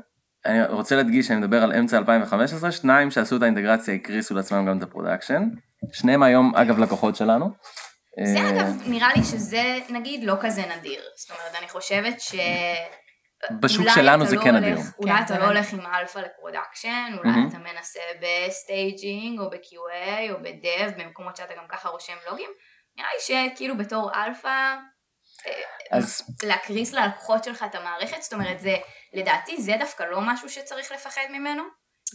אני 0.46 0.64
רוצה 0.64 0.96
להדגיש 0.96 1.26
שאני 1.26 1.38
מדבר 1.38 1.62
על 1.62 1.72
אמצע 1.72 1.98
2015, 1.98 2.72
שניים 2.72 3.10
שעשו 3.10 3.36
את 3.36 3.42
האינטגרציה 3.42 3.94
הקריסו 3.94 4.34
לעצמם 4.34 4.66
גם 4.66 4.78
את 4.78 4.82
ה-production. 4.82 5.42
שניהם 5.92 6.22
היום 6.22 6.56
אגב 6.56 6.78
לקוחות 6.78 7.16
שלנו. 7.16 7.50
זה 8.24 8.38
אה, 8.38 8.50
אגב, 8.50 8.66
נראה 8.86 9.08
לי 9.16 9.24
שזה 9.24 9.78
נגיד 9.88 10.24
לא 10.24 10.34
כזה 10.40 10.62
נדיר. 10.76 11.02
זאת 11.16 11.30
אומרת, 11.30 11.54
אני 11.54 11.68
חושבת 11.68 12.20
ש... 12.20 12.34
בשוק 13.60 13.86
שלנו 13.94 14.26
זה 14.26 14.36
לא 14.36 14.42
כן 14.42 14.54
נדיר. 14.54 14.76
אולי 14.98 15.12
כן, 15.12 15.22
אתה 15.24 15.34
זה 15.34 15.40
לא. 15.40 15.44
הולך 15.44 15.72
עם 15.72 15.80
אלפא 15.80 16.18
ל-production, 16.18 17.14
אולי 17.18 17.30
מהמם. 17.30 17.48
אתה 17.48 17.58
מנסה 17.58 18.00
ב-staging 18.20 19.40
או 19.40 19.50
ב-QA 19.50 20.32
או 20.32 20.36
ב-dev, 20.42 21.02
במקומות 21.02 21.36
שאתה 21.36 21.54
גם 21.54 21.64
ככה 21.68 21.88
רושם 21.88 22.16
לוגים. 22.30 22.50
נראה 22.96 23.08
לי 23.14 23.50
שכאילו 23.52 23.76
בתור 23.76 24.10
אלפא, 24.14 24.48
אה, 25.46 25.98
אז 25.98 26.22
להקריס 26.42 26.92
ללקוחות 26.92 27.44
שלך 27.44 27.64
את 27.70 27.74
המערכת, 27.74 28.22
זאת 28.22 28.32
אומרת, 28.32 28.60
זה, 28.60 28.76
לדעתי 29.14 29.62
זה 29.62 29.72
דווקא 29.78 30.02
לא 30.02 30.20
משהו 30.20 30.48
שצריך 30.48 30.92
לפחד 30.92 31.26
ממנו, 31.30 31.62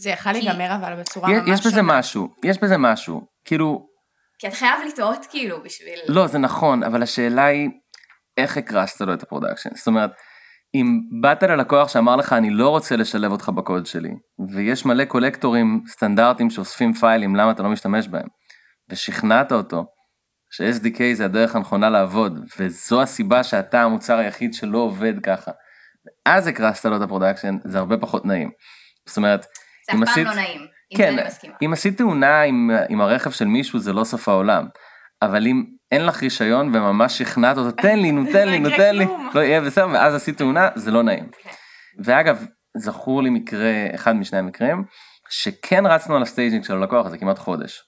זה 0.00 0.10
יכל 0.10 0.32
כי- 0.32 0.40
להיגמר 0.42 0.76
אבל 0.76 0.94
בצורה 1.00 1.32
יש- 1.32 1.38
ממש 1.48 1.60
יש 1.60 1.66
בזה. 1.66 1.82
משהו, 1.82 2.28
יש 2.44 2.58
בזה 2.58 2.78
משהו. 2.78 3.20
כאילו, 3.44 3.86
כי 4.38 4.48
אתה 4.48 4.56
חייב 4.56 4.80
לטעות 4.88 5.26
כאילו 5.30 5.62
בשביל... 5.62 5.98
לא, 6.08 6.26
זה 6.26 6.38
נכון, 6.38 6.82
אבל 6.82 7.02
השאלה 7.02 7.44
היא, 7.44 7.68
איך 8.36 8.56
הקרסת 8.56 9.00
לו 9.00 9.14
את 9.14 9.22
ה 9.22 9.26
production? 9.26 9.70
זאת 9.74 9.86
אומרת, 9.86 10.10
אם 10.74 10.86
באת 11.22 11.42
ללקוח 11.42 11.88
שאמר 11.88 12.16
לך, 12.16 12.32
אני 12.32 12.50
לא 12.50 12.68
רוצה 12.68 12.96
לשלב 12.96 13.32
אותך 13.32 13.48
בקוד 13.48 13.86
שלי, 13.86 14.10
ויש 14.54 14.84
מלא 14.86 15.04
collectors 15.04 15.82
סטנדרטיים 15.88 16.50
שאוספים 16.50 16.92
files, 16.92 17.36
למה 17.36 17.50
אתה 17.50 17.62
לא 17.62 17.68
משתמש 17.68 18.08
בהם? 18.08 18.26
ושכנעת 18.90 19.52
אותו 19.52 19.84
ש-SDK 20.50 20.98
זה 21.14 21.24
הדרך 21.24 21.56
הנכונה 21.56 21.90
לעבוד, 21.90 22.38
וזו 22.58 23.02
הסיבה 23.02 23.42
שאתה 23.44 23.82
המוצר 23.82 24.18
היחיד 24.18 24.54
שלא 24.54 24.78
עובד 24.78 25.14
ככה. 25.22 25.50
ואז 26.26 26.46
הקרסת 26.46 26.84
לו 26.84 26.96
את 26.96 27.02
ה 27.02 27.06
production, 27.06 27.56
זה 27.64 27.78
הרבה 27.78 27.96
פחות 27.98 28.24
נעים. 28.24 28.50
זאת 29.08 29.16
אומרת, 29.16 29.46
זה 29.86 29.92
אף 29.92 29.98
פעם 29.98 30.02
עשית- 30.02 30.26
לא 30.26 30.34
נעים, 30.34 30.60
עם 30.90 30.98
כן, 30.98 31.14
זה 31.14 31.20
אני 31.20 31.28
מסכימה. 31.28 31.54
אם 31.64 31.72
עשית 31.72 31.98
תאונה 31.98 32.42
עם, 32.42 32.70
עם 32.88 33.00
הרכב 33.00 33.30
של 33.30 33.44
מישהו 33.44 33.78
זה 33.78 33.92
לא 33.92 34.04
סוף 34.04 34.28
העולם, 34.28 34.66
אבל 35.22 35.46
אם 35.46 35.64
אין 35.92 36.06
לך 36.06 36.22
רישיון 36.22 36.68
וממש 36.74 37.18
שכנעת 37.18 37.56
אותו, 37.58 37.70
תן 37.70 37.98
לי, 37.98 38.12
נו 38.12 38.24
תן 38.32 38.48
לי, 38.48 38.58
נו 38.58 38.68
לא 38.68 38.76
תן 38.76 38.96
לי. 38.96 39.06
לא 39.34 39.40
יהיה 39.40 39.60
בסדר, 39.60 39.88
ואז 39.88 40.14
עשית 40.14 40.38
תאונה, 40.38 40.68
זה 40.74 40.90
לא 40.90 41.02
נעים. 41.02 41.28
כן. 41.42 41.50
ואגב, 42.04 42.44
זכור 42.76 43.22
לי 43.22 43.30
מקרה, 43.30 43.70
אחד 43.94 44.16
משני 44.16 44.38
המקרים, 44.38 44.84
שכן 45.30 45.86
רצנו 45.86 46.16
על 46.16 46.22
ה 46.22 46.27
staging 46.27 46.64
של 46.64 46.74
הלקוח 46.74 47.06
הזה 47.06 47.18
כמעט 47.18 47.38
חודש. 47.38 47.82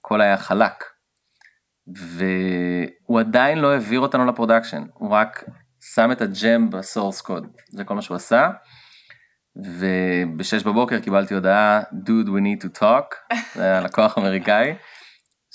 הכל 0.00 0.20
היה 0.20 0.36
חלק. 0.36 0.84
והוא 1.96 3.20
עדיין 3.20 3.58
לא 3.58 3.72
העביר 3.72 4.00
אותנו 4.00 4.26
ל 4.26 4.31
production, 4.31 4.82
הוא 4.94 5.10
רק 5.10 5.44
שם 5.94 6.12
את 6.12 6.20
ה 6.20 6.32
gem 6.32 6.70
ב 6.70 6.77
source 6.77 7.20
code, 7.20 7.46
זה 7.70 7.84
כל 7.84 7.94
מה 7.94 8.02
שהוא 8.02 8.14
עשה. 8.16 8.50
ובשש 9.56 10.62
בבוקר 10.62 11.00
קיבלתי 11.00 11.34
הודעה, 11.34 11.82
dude 11.82 12.28
we 12.28 12.40
need 12.40 12.66
to 12.66 12.80
talk, 12.80 13.34
זה 13.56 13.62
היה 13.62 13.80
לקוח 13.80 14.18
אמריקאי. 14.18 14.74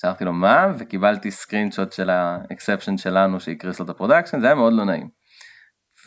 שלחתי 0.02 0.26
לו 0.26 0.34
מה, 0.34 0.68
וקיבלתי 0.80 1.32
screenshot 1.32 1.92
של 1.92 2.10
ה 2.10 2.19
exception 2.19 2.98
שלנו 2.98 3.40
שהקריס 3.40 3.80
לו 3.80 3.86
את 3.86 3.90
ה 3.90 3.94
production, 3.94 4.40
זה 4.40 4.46
היה 4.46 4.56
מאוד 4.56 4.74
לא 4.74 4.86
נעים. 4.86 5.10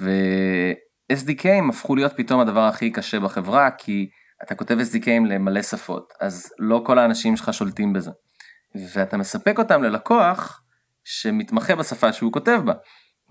ו-SDKים 0.00 1.68
הפכו 1.68 1.96
להיות 1.96 2.12
פתאום 2.16 2.40
הדבר 2.40 2.60
הכי 2.60 2.90
קשה 2.90 3.20
בחברה, 3.20 3.70
כי 3.70 4.08
אתה 4.42 4.54
כותב 4.54 4.76
SDKים 4.78 5.26
למלא 5.28 5.62
שפות, 5.62 6.12
אז 6.20 6.52
לא 6.58 6.82
כל 6.86 6.98
האנשים 6.98 7.36
שלך 7.36 7.54
שולטים 7.54 7.92
בזה. 7.92 8.10
ואתה 8.94 9.16
מספק 9.16 9.58
אותם 9.58 9.82
ללקוח 9.82 10.62
שמתמחה 11.04 11.76
בשפה 11.76 12.12
שהוא 12.12 12.32
כותב 12.32 12.60
בה. 12.64 12.72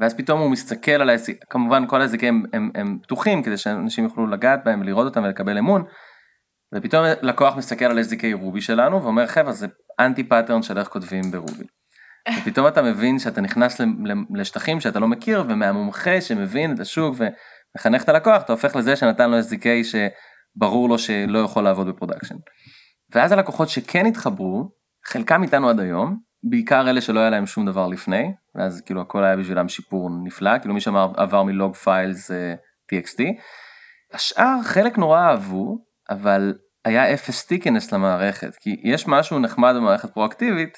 ואז 0.01 0.13
פתאום 0.13 0.39
הוא 0.39 0.51
מסתכל 0.51 0.91
על 0.91 1.09
ה-SDK, 1.09 1.45
כמובן 1.49 1.87
כל 1.87 2.01
ה-SDK 2.01 2.25
הם, 2.25 2.43
הם, 2.53 2.71
הם 2.75 2.97
פתוחים 3.01 3.43
כדי 3.43 3.57
שאנשים 3.57 4.03
יוכלו 4.03 4.27
לגעת 4.27 4.63
בהם 4.65 4.81
ולראות 4.81 5.05
אותם 5.05 5.23
ולקבל 5.23 5.57
אמון. 5.57 5.83
ופתאום 6.75 7.05
לקוח 7.21 7.57
מסתכל 7.57 7.85
על 7.85 7.99
SDK 7.99 8.23
Ruby 8.33 8.61
שלנו 8.61 9.03
ואומר 9.03 9.27
חבר'ה 9.27 9.51
זה 9.51 9.67
anti-pattern 9.99 10.61
של 10.61 10.77
איך 10.77 10.87
כותבים 10.87 11.21
ב 11.31 11.37
Ruby. 11.37 11.63
ופתאום 12.37 12.67
אתה 12.67 12.81
מבין 12.81 13.19
שאתה 13.19 13.41
נכנס 13.41 13.81
לשטחים 14.35 14.79
שאתה 14.79 14.99
לא 14.99 15.07
מכיר 15.07 15.43
ומהמומחה 15.49 16.21
שמבין 16.21 16.73
את 16.73 16.79
השוק 16.79 17.15
ומחנך 17.17 18.03
את 18.03 18.09
הלקוח 18.09 18.41
אתה 18.41 18.53
הופך 18.53 18.75
לזה 18.75 18.95
שנתן 18.95 19.31
לו 19.31 19.39
SDK 19.39 19.65
שברור 19.83 20.89
לו 20.89 20.99
שלא 20.99 21.39
יכול 21.39 21.63
לעבוד 21.63 21.87
ב 21.87 21.91
production. 21.91 22.35
ואז 23.13 23.31
הלקוחות 23.31 23.69
שכן 23.69 24.05
התחברו, 24.05 24.71
חלקם 25.05 25.43
איתנו 25.43 25.69
עד 25.69 25.79
היום, 25.79 26.30
בעיקר 26.43 26.89
אלה 26.89 27.01
שלא 27.01 27.19
היה 27.19 27.29
להם 27.29 27.45
שום 27.45 27.65
דבר 27.65 27.87
לפני, 27.87 28.33
ואז 28.55 28.81
כאילו 28.81 29.01
הכל 29.01 29.23
היה 29.23 29.37
בשבילם 29.37 29.69
שיפור 29.69 30.09
נפלא, 30.23 30.59
כאילו 30.59 30.73
מי 30.73 30.81
שעבר 30.81 31.43
מלוג 31.43 31.75
פיילס 31.75 32.31
אה, 32.31 32.53
TXT. 32.91 33.23
השאר 34.13 34.61
חלק 34.63 34.97
נורא 34.97 35.19
אהבו, 35.19 35.77
אבל 36.09 36.53
היה 36.85 37.13
אפס 37.13 37.37
סטיקנס 37.37 37.91
למערכת, 37.91 38.55
כי 38.55 38.81
יש 38.83 39.07
משהו 39.07 39.39
נחמד 39.39 39.73
במערכת 39.75 40.13
פרואקטיבית, 40.13 40.77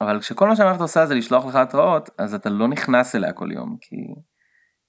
אבל 0.00 0.20
כשכל 0.20 0.48
מה 0.48 0.56
שהמערכת 0.56 0.80
עושה 0.80 1.06
זה 1.06 1.14
לשלוח 1.14 1.46
לך 1.46 1.54
התראות, 1.54 2.10
אז 2.18 2.34
אתה 2.34 2.50
לא 2.50 2.68
נכנס 2.68 3.14
אליה 3.14 3.32
כל 3.32 3.52
יום, 3.52 3.76
כי 3.80 3.96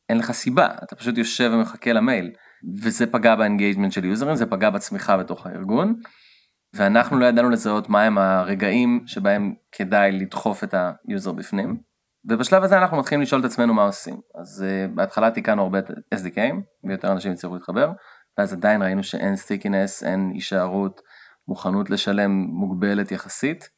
אין 0.09 0.17
לך 0.17 0.31
סיבה, 0.31 0.67
אתה 0.83 0.95
פשוט 0.95 1.17
יושב 1.17 1.51
ומחכה 1.53 1.93
למייל, 1.93 2.31
וזה 2.83 3.07
פגע 3.07 3.35
ב 3.35 3.40
engagement 3.40 3.91
של 3.91 4.05
users, 4.05 4.35
זה 4.35 4.45
פגע 4.45 4.69
בצמיחה 4.69 5.17
בתוך 5.17 5.47
הארגון, 5.47 5.95
ואנחנו 6.73 7.19
לא 7.19 7.25
ידענו 7.25 7.49
לזהות 7.49 7.89
מהם 7.89 8.17
הרגעים 8.17 9.03
שבהם 9.07 9.53
כדאי 9.71 10.11
לדחוף 10.11 10.63
את 10.63 10.73
ה 11.07 11.12
user 11.12 11.31
בפנים, 11.31 11.77
ובשלב 12.29 12.63
הזה 12.63 12.77
אנחנו 12.77 12.97
מתחילים 12.97 13.21
לשאול 13.21 13.41
את 13.41 13.45
עצמנו 13.45 13.73
מה 13.73 13.83
עושים. 13.83 14.21
אז 14.41 14.65
uh, 14.65 14.95
בהתחלה 14.95 15.31
תיקנו 15.31 15.61
הרבה 15.61 15.79
SDKים, 16.15 16.55
ויותר 16.83 17.11
אנשים 17.11 17.31
יצטרכו 17.31 17.55
להתחבר, 17.55 17.89
ואז 18.37 18.53
עדיין 18.53 18.81
ראינו 18.81 19.03
שאין 19.03 19.35
stickiness, 19.35 20.03
אין 20.03 20.31
הישארות, 20.33 21.01
מוכנות 21.47 21.89
לשלם 21.89 22.31
מוגבלת 22.31 23.11
יחסית. 23.11 23.69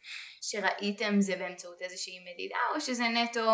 שראיתם 0.42 1.22
זה 1.22 1.36
באמצעות 1.40 1.82
איזושהי 1.82 2.20
מדידה, 2.34 2.58
או 2.76 2.82
שזה 2.82 3.04
נטו 3.04 3.52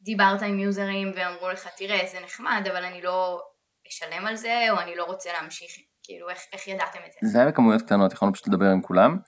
דיברת 0.00 0.42
עם 0.42 0.58
יוזרים 0.58 1.12
ואמרו 1.16 1.48
לך, 1.48 1.68
תראה, 1.76 2.06
זה 2.12 2.18
נחמד, 2.24 2.68
אבל 2.70 2.84
אני 2.84 3.02
לא 3.02 3.42
אשלם 3.88 4.26
על 4.26 4.36
זה, 4.36 4.66
או 4.70 4.80
אני 4.80 4.96
לא 4.96 5.04
רוצה 5.04 5.30
להמשיך, 5.32 5.70
כאילו, 6.06 6.28
איך, 6.30 6.38
איך 6.52 6.68
ידעתם 6.68 6.98
את 7.06 7.12
זה? 7.12 7.28
זה 7.28 7.38
היה 7.38 7.48
בכמויות 7.48 7.82
קטנות, 7.82 8.12
יכולנו 8.12 8.34
פשוט 8.34 8.48
לדבר 8.48 8.66
עם 8.66 8.82
כולם, 8.82 9.18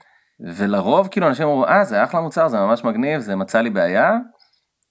ולרוב 0.57 1.09
כאילו 1.09 1.29
אנשים 1.29 1.47
אמרו, 1.47 1.67
אה, 1.67 1.85
זה 1.85 2.05
אחלה 2.05 2.21
מוצר, 2.21 2.49
זה 2.49 2.57
ממש 2.57 2.85
מגניב, 2.85 3.21
זה 3.21 3.37
מצא 3.37 3.61
לי 3.61 3.71
בעיה, 3.71 4.13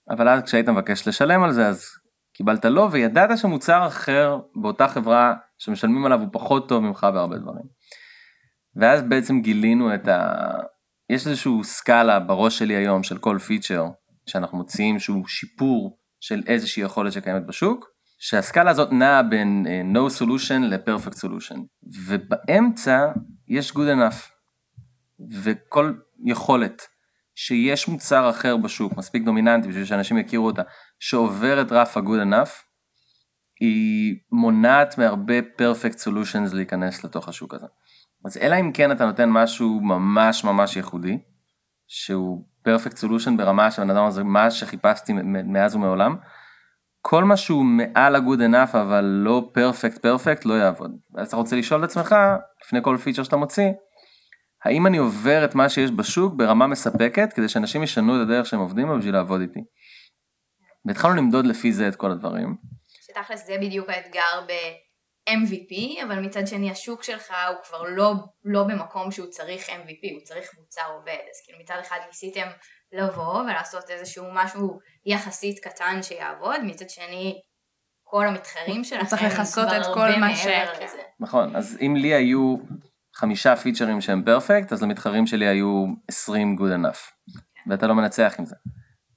אבל 0.10 0.30
אז 0.30 0.44
כשהיית 0.44 0.70
מבקש 0.70 1.08
לשלם 1.08 1.44
על 1.44 1.52
זה, 1.52 1.68
אז 1.68 1.86
קיבלת 2.38 2.66
לא, 2.66 2.88
וידעת 2.92 3.38
שמוצר 3.38 3.88
אחר 3.88 4.38
באותה 4.62 4.88
חברה 4.88 5.34
שמשלמים 5.58 6.06
עליו 6.06 6.20
הוא 6.20 6.30
פחות 6.32 6.70
טוב 6.70 6.84
ממך 6.84 7.08
בהרבה 7.14 7.38
דברים. 7.38 7.66
ואז 8.76 9.02
בעצם 9.02 9.42
גילינו 9.42 9.96
את 9.96 10.08
ה... 10.08 10.34
יש 11.10 11.28
איזשהו 11.28 11.64
סקאלה 11.64 12.20
בראש 12.20 12.60
שלי 12.60 12.76
היום 12.76 13.04
של 13.04 13.18
כל 13.18 13.38
פיצ'ר 13.38 13.86
שאנחנו 14.30 14.58
מוציאים 14.58 15.00
שהוא 15.00 15.28
שיפור 15.28 15.98
של 16.20 16.44
איזושהי 16.48 16.84
יכולת 16.84 17.14
שקיימת 17.14 17.46
בשוק, 17.46 17.86
שהסקאלה 18.18 18.72
הזאת 18.72 18.92
נעה 18.92 19.24
בין 19.24 19.66
uh, 19.66 19.98
no 19.98 20.22
solution 20.22 20.60
ל-perfect 20.62 21.18
solution, 21.18 21.58
ובאמצע 22.06 23.12
יש 23.48 23.72
good 23.72 23.98
enough, 23.98 24.32
וכל 25.44 25.94
יכולת 26.26 26.82
שיש 27.36 27.88
מוצר 27.88 28.30
אחר 28.30 28.58
בשוק, 28.58 28.98
מספיק 28.98 29.24
דומיננטי 29.24 29.68
בשביל 29.68 29.86
שאנשים 29.86 30.18
יכירו 30.18 30.46
אותה, 30.46 30.62
שעובר 31.00 31.62
את 31.62 31.72
רף 31.72 31.98
ה-good 31.98 32.24
enough, 32.34 32.52
היא 33.60 34.16
מונעת 34.32 34.98
מהרבה 34.98 35.40
perfect 35.40 35.98
solutions 35.98 36.56
להיכנס 36.56 37.04
לתוך 37.04 37.30
השוק 37.30 37.54
הזה. 37.54 37.66
אז 38.26 38.38
אלא 38.38 38.56
אם 38.60 38.72
כן 38.72 38.92
אתה 38.92 39.06
נותן 39.06 39.30
משהו 39.30 39.82
ממש 39.82 40.44
ממש 40.44 40.76
ייחודי, 40.76 41.18
שהוא 41.88 42.46
perfect 42.68 42.98
solution 42.98 43.38
ברמה 43.38 43.72
שהבן 43.72 43.90
אדם 43.90 44.06
הזה, 44.06 44.24
מה 44.24 44.52
שחיפשתי 44.52 45.14
מאז 45.24 45.76
ומעולם, 45.76 46.16
כל 47.10 47.24
מה 47.24 47.38
שהוא 47.38 47.66
מעל 47.66 48.16
ה-good 48.16 48.40
enough 48.40 48.78
אבל 48.78 49.04
לא 49.04 49.52
perfect 49.58 49.98
perfect 49.98 50.42
לא 50.46 50.54
יעבוד. 50.54 50.92
אז 51.18 51.28
אתה 51.28 51.36
רוצה 51.36 51.56
לשאול 51.56 51.84
את 51.84 51.90
עצמך, 51.90 52.16
לפני 52.66 52.80
כל 52.84 52.98
פיצ'ר 52.98 53.24
שאתה 53.24 53.36
מוציא, 53.36 53.68
האם 54.66 54.88
אני 54.88 54.98
עובר 54.98 55.46
את 55.46 55.56
מה 55.56 55.70
שיש 55.70 55.92
בשוק 55.92 56.34
ברמה 56.38 56.68
מספקת 56.68 57.34
כדי 57.34 57.50
שאנשים 57.50 57.84
ישנו 57.84 58.16
את 58.16 58.28
הדרך 58.28 58.46
שהם 58.46 58.60
עובדים 58.60 58.98
בשביל 58.98 59.14
לעבוד 59.14 59.42
איתי. 59.42 59.60
והתחלנו 60.86 61.16
למדוד 61.16 61.46
לפי 61.46 61.74
זה 61.74 61.88
את 61.88 61.96
כל 61.96 62.12
הדברים. 62.12 62.56
שתכלס 62.90 63.48
זה 63.48 63.58
בדיוק 63.62 63.90
האתגר 63.90 64.46
ב-MVP, 64.48 66.04
אבל 66.04 66.20
מצד 66.20 66.48
שני 66.48 66.72
השוק 66.72 67.04
שלך 67.04 67.34
הוא 67.50 67.58
כבר 67.64 67.84
לא, 67.84 68.14
לא 68.44 68.64
במקום 68.64 69.12
שהוא 69.12 69.28
צריך 69.28 69.70
MVP, 69.70 70.14
הוא 70.14 70.22
צריך 70.24 70.50
מוצר 70.60 70.92
עובד. 70.98 71.24
אז 71.32 71.42
כאילו 71.46 71.60
מצד 71.60 71.78
אחד 71.82 71.98
ניסיתם 72.08 72.48
לבוא 72.92 73.42
ולעשות 73.42 73.90
איזשהו 73.90 74.26
משהו 74.34 74.80
יחסית 75.06 75.60
קטן 75.60 76.04
שיעבוד, 76.04 76.62
מצד 76.64 76.90
שני 76.90 77.42
כל 78.04 78.28
המתחרים 78.28 78.84
שלכם 78.84 79.06
צריך 79.06 79.24
לכסות 79.24 79.68
את 79.68 79.86
כל 79.94 80.20
מה 80.20 80.36
ש-. 80.36 80.48
נכון, 81.20 81.56
אז 81.56 81.78
אם 81.82 81.96
לי 81.96 82.14
היו 82.14 82.56
חמישה 83.16 83.56
פיצ'רים 83.56 84.02
שהם 84.02 84.24
פרפקט, 84.26 84.74
אז 84.74 84.84
למתחרים 84.84 85.28
שלי 85.28 85.48
היו 85.48 85.86
20 86.08 86.56
good 86.60 86.86
enough, 86.86 87.32
ואתה 87.70 87.88
לא 87.88 87.96
מנצח 87.96 88.36
עם 88.40 88.46
זה. 88.46 88.56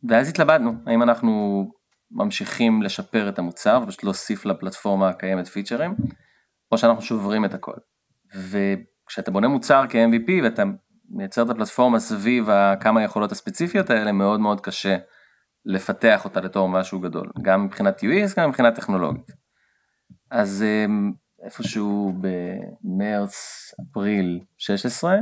ואז 0.08 0.28
התלבטנו, 0.28 0.72
האם 0.86 1.02
אנחנו 1.02 1.64
ממשיכים 2.10 2.82
לשפר 2.82 3.28
את 3.28 3.38
המוצר 3.38 3.80
ופשוט 3.82 4.04
להוסיף 4.04 4.44
לפלטפורמה 4.44 5.08
הקיימת 5.08 5.48
פיצ'רים, 5.48 5.94
או 6.72 6.78
שאנחנו 6.78 7.02
שוברים 7.02 7.44
את 7.44 7.54
הכל. 7.54 7.74
וכשאתה 8.34 9.30
בונה 9.30 9.48
מוצר 9.48 9.84
כ-MVP 9.88 10.30
ואתה 10.42 10.62
מייצר 11.10 11.42
את 11.42 11.50
הפלטפורמה 11.50 12.00
סביב 12.00 12.48
כמה 12.80 13.02
יכולות 13.02 13.32
הספציפיות 13.32 13.90
האלה, 13.90 14.12
מאוד 14.12 14.40
מאוד 14.40 14.60
קשה 14.60 14.96
לפתח 15.64 16.24
אותה 16.24 16.40
לתור 16.40 16.68
משהו 16.68 17.00
גדול, 17.00 17.30
גם 17.42 17.64
מבחינת 17.64 18.00
UX, 18.00 18.40
גם 18.40 18.48
מבחינת 18.48 18.74
טכנולוגית. 18.74 19.30
אז 20.30 20.64
אמ, 20.66 21.12
איפשהו 21.44 22.12
במרץ, 22.20 23.34
אפריל 23.82 24.40
16, 24.58 25.16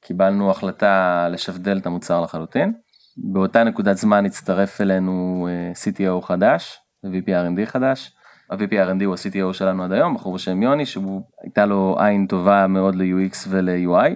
קיבלנו 0.00 0.50
החלטה 0.50 1.28
לשבדל 1.30 1.78
את 1.78 1.86
המוצר 1.86 2.20
לחלוטין. 2.20 2.72
באותה 3.16 3.64
נקודת 3.64 3.96
זמן 3.96 4.26
הצטרף 4.26 4.80
אלינו 4.80 5.48
אה, 5.50 5.72
CTO 5.72 6.26
חדש, 6.26 6.80
VP 7.06 7.26
R&D 7.26 7.66
חדש. 7.66 8.12
ה-VP 8.50 8.72
R&D 8.72 9.04
הוא 9.04 9.14
ה-CTO 9.14 9.52
שלנו 9.52 9.84
עד 9.84 9.92
היום, 9.92 10.14
בחור 10.14 10.34
בשם 10.34 10.62
יוני, 10.62 10.86
שהייתה 10.86 11.66
לו 11.66 11.96
עין 11.98 12.26
טובה 12.26 12.66
מאוד 12.66 12.94
ל-UX 12.94 13.36
ול-UI, 13.48 14.14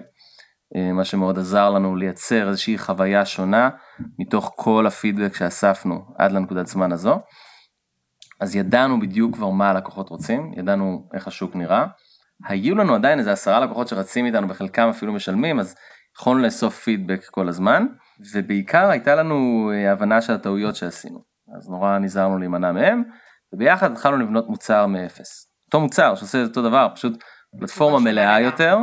מה 0.95 1.05
שמאוד 1.05 1.39
עזר 1.39 1.71
לנו 1.71 1.97
לייצר 1.97 2.49
איזושהי 2.49 2.79
חוויה 2.79 3.25
שונה 3.25 3.71
מתוך 4.19 4.53
כל 4.57 4.87
הפידבק 4.87 5.35
שאספנו 5.35 6.05
עד 6.19 6.33
לנקודת 6.33 6.67
זמן 6.67 6.93
הזו. 6.93 7.21
אז 8.41 8.57
ידענו 8.57 9.01
בדיוק 9.01 9.35
כבר 9.35 9.51
מה 9.51 9.71
הלקוחות 9.71 10.09
רוצים, 10.09 10.53
ידענו 10.57 11.09
איך 11.15 11.29
השוק 11.29 11.57
נראה. 11.57 11.87
היו 12.49 12.75
לנו 12.75 12.95
עדיין 12.95 13.19
איזה 13.19 13.33
עשרה 13.33 13.61
לקוחות 13.61 13.89
שרצים 13.89 14.27
איתנו, 14.27 14.49
בחלקם 14.49 14.89
אפילו 14.89 15.13
משלמים, 15.13 15.61
אז 15.61 15.75
יכולנו 16.19 16.41
לאסוף 16.41 16.79
פידבק 16.79 17.25
כל 17.31 17.49
הזמן, 17.49 17.87
ובעיקר 18.35 18.91
הייתה 18.91 19.15
לנו 19.15 19.71
אה, 19.75 19.93
הבנה 19.93 20.21
של 20.21 20.33
הטעויות 20.33 20.77
שעשינו. 20.77 21.19
אז 21.59 21.69
נורא 21.69 21.99
נזהרנו 21.99 22.39
להימנע 22.39 22.73
מהם, 22.73 23.03
וביחד 23.55 23.93
התחלנו 23.93 24.17
לבנות 24.17 24.49
מוצר 24.49 24.87
מאפס. 24.87 25.51
אותו 25.67 25.81
מוצר 25.81 26.15
שעושה 26.15 26.43
את 26.43 26.49
אותו 26.49 26.63
דבר, 26.63 26.89
פשוט 26.95 27.23
פלטפורמה 27.61 27.99
מלאה 28.01 28.41
יותר, 28.41 28.79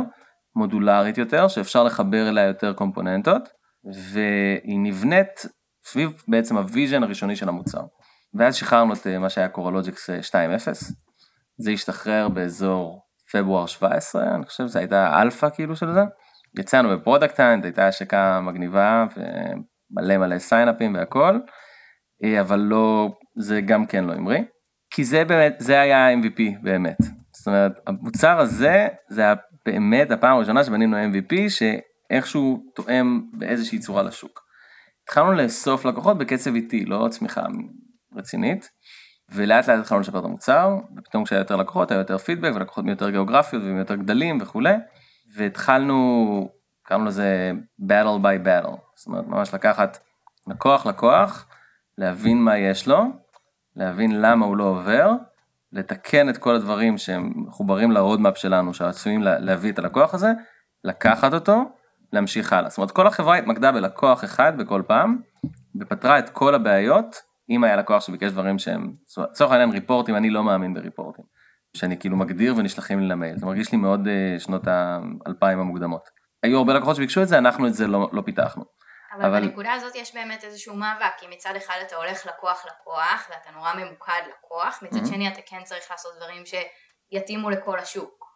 מודולרית 0.56 1.18
יותר, 1.18 1.48
שאפשר 1.48 1.84
לחבר 1.84 2.28
אליה 2.28 2.44
יותר 2.44 2.72
קומפוננטות, 2.72 3.48
והיא 4.12 4.78
נבנית 4.78 5.46
סביב 5.84 6.22
בעצם 6.28 6.56
ה 6.56 6.63
vision 6.63 7.02
הראשוני 7.02 7.36
של 7.36 7.48
המוצר. 7.48 7.82
ואז 8.34 8.54
שחררנו 8.54 8.92
את 8.94 9.06
אה, 9.06 9.18
מה 9.18 9.30
שהיה 9.30 9.48
Coralogix 9.48 10.10
2.0, 10.10 10.14
זה 11.58 11.70
השתחרר 11.70 12.28
באזור 12.28 13.02
פברואר 13.32 13.66
17, 13.66 14.34
אני 14.34 14.46
חושב 14.46 14.66
שזו 14.66 14.78
הייתה 14.78 15.22
אלפא 15.22 15.48
כאילו 15.50 15.76
של 15.76 15.92
זה. 15.92 16.00
יצאנו 16.58 16.98
ב 16.98 17.03
Product 17.03 17.40
Hunt, 17.40 17.64
הייתה 17.64 17.88
השקה 17.88 18.40
מגניבה 18.40 19.06
ומלא 19.16 20.18
מלא 20.18 20.38
sign-upים 20.38 20.94
והכל, 20.94 21.38
אה, 22.24 22.40
אבל 22.40 22.58
לא, 22.58 23.08
זה 23.38 23.60
גם 23.60 23.86
כן 23.86 24.04
לא 24.04 24.12
המריא. 24.12 24.42
כי 24.90 25.04
זה 25.04 25.24
באמת, 25.24 25.54
זה 25.58 25.80
היה 25.80 26.06
ה-MVP 26.06 26.42
באמת. 26.62 26.96
זאת 27.32 27.46
אומרת, 27.46 27.72
המוצר 27.86 28.38
הזה, 28.38 28.88
זה 29.08 29.20
היה 29.20 29.34
באמת 29.66 30.10
הפעם 30.10 30.36
הראשונה 30.36 30.64
שבנינו 30.64 30.96
MVP 30.96 31.34
שאיכשהו 31.48 32.64
תואם 32.74 33.22
באיזושהי 33.32 33.78
צורה 33.78 34.02
לשוק. 34.02 34.42
התחלנו 35.04 35.32
לאסוף 35.32 35.84
לקוחות 35.84 36.18
בקצב 36.18 36.54
איטי, 36.54 36.84
לא 36.84 37.08
צמיחה 37.10 37.42
רצינית, 38.16 38.70
ולאט 39.28 39.68
לאט 39.68 39.78
התחלנו 39.78 40.00
לשפר 40.00 40.18
את 40.18 40.24
המוצר, 40.24 40.76
ופתאום 40.96 41.24
כשהיה 41.24 41.38
יותר 41.38 41.56
לקוחות 41.56 41.90
היה 41.90 41.98
יותר 41.98 42.18
פידבק 42.18 42.50
ולקוחות 42.54 42.84
מיותר 42.84 43.10
גיאוגרפיות 43.10 43.62
ויותר 43.62 43.94
גדלים 43.94 44.38
וכולי, 44.40 44.74
והתחלנו, 45.36 46.48
קראנו 46.82 47.04
לזה 47.04 47.52
battle 47.80 48.22
by 48.22 48.46
battle, 48.46 48.76
זאת 48.94 49.06
אומרת 49.06 49.26
ממש 49.26 49.54
לקחת 49.54 49.98
לקוח 50.46 50.86
לקוח, 50.86 51.46
להבין 51.98 52.38
מה 52.38 52.58
יש 52.58 52.88
לו, 52.88 53.04
להבין 53.76 54.20
למה 54.20 54.46
הוא 54.46 54.56
לא 54.56 54.64
עובר, 54.64 55.12
לתקן 55.72 56.28
את 56.28 56.38
כל 56.38 56.54
הדברים 56.54 56.98
שהם 56.98 57.32
מחוברים 57.36 57.90
לרודמאפ 57.90 58.36
שלנו, 58.36 58.74
שעשויים 58.74 59.22
להביא 59.22 59.72
את 59.72 59.78
הלקוח 59.78 60.14
הזה, 60.14 60.32
לקחת 60.84 61.34
אותו, 61.34 61.62
להמשיך 62.12 62.52
הלאה. 62.52 62.68
זאת 62.68 62.78
אומרת, 62.78 62.90
כל 62.90 63.06
החברה 63.06 63.36
התמקדה 63.36 63.72
בלקוח 63.72 64.24
אחד 64.24 64.52
בכל 64.58 64.82
פעם, 64.86 65.18
ופתרה 65.80 66.18
את 66.18 66.30
כל 66.30 66.54
הבעיות, 66.54 67.16
אם 67.50 67.64
היה 67.64 67.76
לקוח 67.76 68.02
שביקש 68.02 68.30
דברים 68.30 68.58
שהם, 68.58 68.92
לצורך 69.18 69.52
העניין 69.52 69.70
ריפורטים, 69.70 70.16
אני 70.16 70.30
לא 70.30 70.44
מאמין 70.44 70.74
בריפורטים. 70.74 71.24
שאני 71.76 71.98
כאילו 71.98 72.16
מגדיר 72.16 72.54
ונשלחים 72.56 73.00
לי 73.00 73.08
למייל, 73.08 73.36
זה 73.36 73.46
מרגיש 73.46 73.72
לי 73.72 73.78
מאוד 73.78 74.06
uh, 74.06 74.40
שנות 74.40 74.62
האלפיים 74.66 75.58
המוקדמות. 75.58 76.02
היו 76.42 76.58
הרבה 76.58 76.74
לקוחות 76.74 76.96
שביקשו 76.96 77.22
את 77.22 77.28
זה, 77.28 77.38
אנחנו 77.38 77.66
את 77.66 77.74
זה 77.74 77.86
לא, 77.86 78.10
לא 78.12 78.22
פיתחנו. 78.22 78.64
אבל, 79.12 79.24
אבל 79.24 79.40
בנקודה 79.40 79.72
הזאת 79.72 79.94
יש 79.94 80.14
באמת 80.14 80.44
איזשהו 80.44 80.76
מאבק, 80.76 81.12
כי 81.18 81.26
מצד 81.26 81.56
אחד 81.56 81.78
אתה 81.86 81.96
הולך 81.96 82.26
לקוח 82.26 82.66
לקוח, 82.66 83.28
ואתה 83.30 83.50
נורא 83.50 83.74
ממוקד 83.74 84.22
לקוח, 84.28 84.82
מצד 84.82 84.96
mm-hmm. 84.96 85.14
שני 85.14 85.28
אתה 85.28 85.40
כן 85.46 85.64
צריך 85.64 85.90
לעשות 85.90 86.16
דברים 86.16 86.42
שיתאימו 86.46 87.50
לכל 87.50 87.78
השוק. 87.78 88.32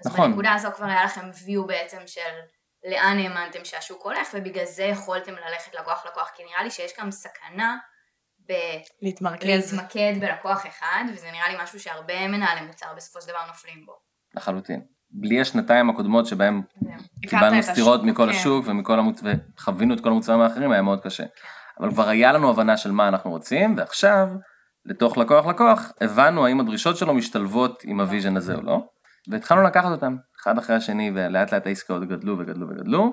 אז 0.00 0.06
נכון. 0.06 0.30
בנקודה 0.30 0.52
הזו 0.52 0.68
כבר 0.76 0.86
היה 0.86 1.04
לכם 1.04 1.30
view 1.30 1.66
בעצם 1.66 2.06
של 2.06 2.34
לאן 2.84 3.18
האמנתם 3.18 3.64
שהשוק 3.64 4.02
הולך, 4.04 4.28
ובגלל 4.34 4.64
זה 4.64 4.84
יכולתם 4.84 5.34
ללכת 5.34 5.74
לקוח 5.74 6.06
לקוח, 6.06 6.30
כי 6.36 6.44
נראה 6.44 6.62
לי 6.62 6.70
שיש 6.70 6.92
גם 6.98 7.10
סכנה 7.10 7.76
להתמקד. 9.02 9.46
להתמקד 9.46 10.12
בלקוח 10.20 10.66
אחד, 10.66 11.04
וזה 11.14 11.30
נראה 11.30 11.48
לי 11.48 11.62
משהו 11.62 11.80
שהרבה 11.80 12.28
מנהלי 12.28 12.60
מוצר 12.60 12.94
בסופו 12.96 13.20
של 13.20 13.28
דבר 13.28 13.46
נופלים 13.46 13.86
בו. 13.86 13.92
לחלוטין. 14.34 14.86
בלי 15.12 15.40
השנתיים 15.40 15.90
הקודמות 15.90 16.26
שבהם 16.26 16.62
קיבלנו 17.28 17.62
סטירות 17.62 18.02
מכל 18.02 18.26
כן. 18.26 18.28
השוק 18.28 18.66
ומכל 18.68 18.98
המוצ... 18.98 19.22
וחווינו 19.24 19.94
את 19.94 20.00
כל 20.00 20.08
המוצרים 20.08 20.40
האחרים 20.40 20.72
היה 20.72 20.82
מאוד 20.82 21.00
קשה. 21.00 21.24
אבל 21.80 21.90
כבר 21.90 22.08
היה 22.08 22.32
לנו 22.32 22.50
הבנה 22.50 22.76
של 22.76 22.92
מה 22.92 23.08
אנחנו 23.08 23.30
רוצים, 23.30 23.74
ועכשיו, 23.78 24.28
לתוך 24.84 25.18
לקוח 25.18 25.46
לקוח, 25.46 25.92
הבנו 26.00 26.46
האם 26.46 26.60
הדרישות 26.60 26.96
שלו 26.96 27.14
משתלבות 27.14 27.82
עם 27.84 28.00
ה 28.00 28.05
vision 28.05 28.36
הזה 28.36 28.54
או 28.54 28.62
לא, 28.62 28.84
והתחלנו 29.30 29.62
לקחת 29.62 29.90
אותם, 29.90 30.16
אחד 30.42 30.58
אחרי 30.58 30.76
השני, 30.76 31.12
ולאט 31.14 31.52
לאט 31.52 31.66
העסקאות 31.66 32.08
גדלו 32.08 32.38
וגדלו 32.38 32.68
וגדלו, 32.68 33.12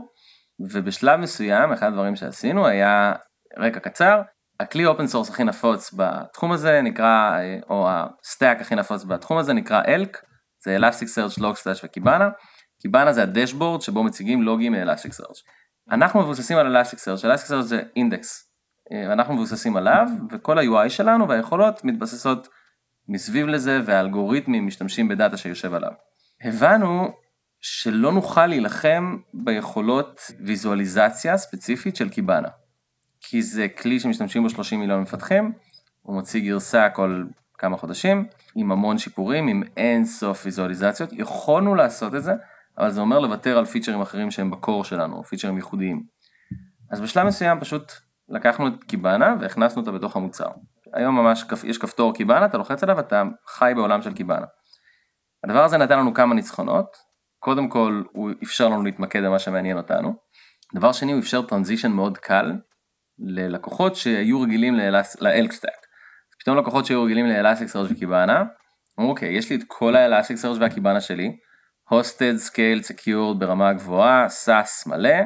ובשלב 0.72 1.20
מסוים, 1.20 1.72
אחד 1.72 1.88
הדברים 1.88 2.16
שעשינו 2.16 2.68
היה 2.68 3.14
רקע 3.58 3.80
קצר, 3.80 4.22
הכלי 4.60 4.86
open 4.86 5.08
source 5.08 5.30
הכי 5.30 5.44
נפוץ 5.44 5.94
בתחום 5.94 6.52
הזה 6.52 6.82
נקרא, 6.82 7.38
או 7.70 7.88
ה 7.90 8.02
stack 8.02 8.62
הכי 8.62 8.76
נפוץ 8.76 9.04
בתחום 9.04 9.38
הזה 9.38 9.54
נקרא 9.54 9.82
ELK, 9.88 10.18
זה 10.64 10.78
Elasticsearch, 10.78 11.40
Logstash 11.40 11.80
ו 11.84 11.90
Kibana. 11.90 12.30
Kibana 12.82 13.14
זה 13.14 13.24
ה 13.24 13.30
dashboard 13.30 13.82
שבו 13.82 14.04
מציגים 14.04 14.44
לוגים 14.44 14.74
מ-Elasticsearch. 14.74 15.40
אנחנו 15.92 16.22
מבוססים 16.22 16.58
על 16.58 16.76
Elasticsearch, 16.76 17.26
Elasticsearch 17.26 17.62
זה 17.62 17.82
אינדקס, 17.96 18.50
אנחנו 19.12 19.34
מבוססים 19.34 19.78
עליו 19.78 20.08
וכל 20.32 20.60
ה-UI 20.60 20.90
שלנו 20.90 21.30
והיכולות 21.30 21.84
מתבססות 21.84 22.48
מסביב 23.08 23.48
לזה 23.48 23.80
והאלגוריתמים 23.86 24.68
משתמשים 24.68 25.08
ב 25.08 25.14
data 25.14 25.38
שיושב 25.38 25.74
עליו. 25.74 25.92
הבנו 26.44 27.12
שלא 27.62 28.12
נוכל 28.12 28.48
להילחם 28.48 29.18
ביכולות 29.34 30.22
ויזואליזציה 30.46 31.38
ספציפית 31.38 31.96
של 31.96 32.10
Kibana. 32.10 32.48
כי 33.22 33.42
זה 33.42 33.68
כלי 33.68 34.00
שמשתמשים 34.00 34.44
בו 34.44 34.50
30 34.50 34.80
מיליון 34.80 35.02
מפתחים, 35.02 35.52
הוא 36.02 36.16
מוציא 36.16 36.42
גרסה 36.42 36.90
כל 36.90 37.24
כמה 37.60 37.78
חודשים, 37.78 38.26
עם 38.56 38.72
המון 38.72 38.98
שיפורים, 38.98 39.48
עם 39.48 39.64
אין 39.78 40.06
סוף 40.06 40.46
ויזואליזציות, 40.46 41.14
יכולנו 41.14 41.76
לעשות 41.76 42.16
את 42.16 42.24
זה, 42.24 42.34
אבל 42.78 42.90
זה 42.90 43.02
אומר 43.02 43.20
לוותר 43.20 43.58
על 43.58 43.66
פיצ'רים 43.66 44.02
אחרים 44.02 44.32
שהם 44.32 44.52
בקור 44.52 44.84
שלנו, 44.84 45.16
או 45.16 45.24
פיצ'רים 45.24 45.56
ייחודיים. 45.56 46.04
אז 46.92 47.02
בשלב 47.02 47.28
מסוים 47.28 47.60
פשוט 47.60 47.92
לקחנו 48.30 48.68
את 48.68 48.84
קיבאנה 48.84 49.36
והכנסנו 49.40 49.82
אותה 49.82 49.92
בתוך 49.92 50.16
המוצר. 50.16 50.50
היום 50.94 51.16
ממש 51.16 51.46
יש 51.64 51.78
כפתור 51.78 52.14
קיבאנה, 52.14 52.46
אתה 52.46 52.58
לוחץ 52.58 52.84
עליו 52.84 52.98
ואתה 52.98 53.24
חי 53.48 53.72
בעולם 53.76 54.02
של 54.02 54.14
קיבאנה. 54.14 54.46
הדבר 55.44 55.64
הזה 55.64 55.78
נתן 55.78 56.00
לנו 56.00 56.14
כמה 56.14 56.36
ניצחונות, 56.36 56.98
קודם 57.40 57.70
כל 57.70 58.04
הוא 58.12 58.32
אפשר 58.44 58.70
לנו 58.70 58.84
להתמקד 58.84 59.24
במה 59.24 59.40
שמעניין 59.40 59.78
אותנו, 59.78 60.14
דבר 60.76 60.92
שני 60.92 61.12
הוא 61.12 61.20
אפשר 61.20 61.42
transition 61.42 61.92
מאוד 61.92 62.18
קל 62.18 62.54
ללקוחות 63.20 63.96
שהיו 63.96 64.42
רגילים 64.42 64.76
ל 65.22 65.29
ELK 65.29 65.49
Stack. 65.49 65.89
פתאום 66.40 66.58
לקוחות 66.58 66.86
שהיו 66.86 67.04
רגילים 67.04 67.26
ל 67.26 67.31
Elastic 67.31 67.68
ו 67.90 67.97
Kibana, 67.97 68.44
אמרו 69.00 69.12
אוקיי, 69.12 69.38
יש 69.38 69.50
לי 69.50 69.56
את 69.56 69.62
כל 69.68 69.96
ה 69.96 70.01
Elastic 70.01 70.38
וה 70.60 70.70
Kibana 70.70 71.02
שלי, 71.02 71.32
hosted, 71.94 72.50
scale, 72.50 72.92
secured 72.92 73.40
ברמה 73.40 73.74
גבוהה, 73.74 74.28
SaaS 74.28 74.90
מלא, 74.90 75.20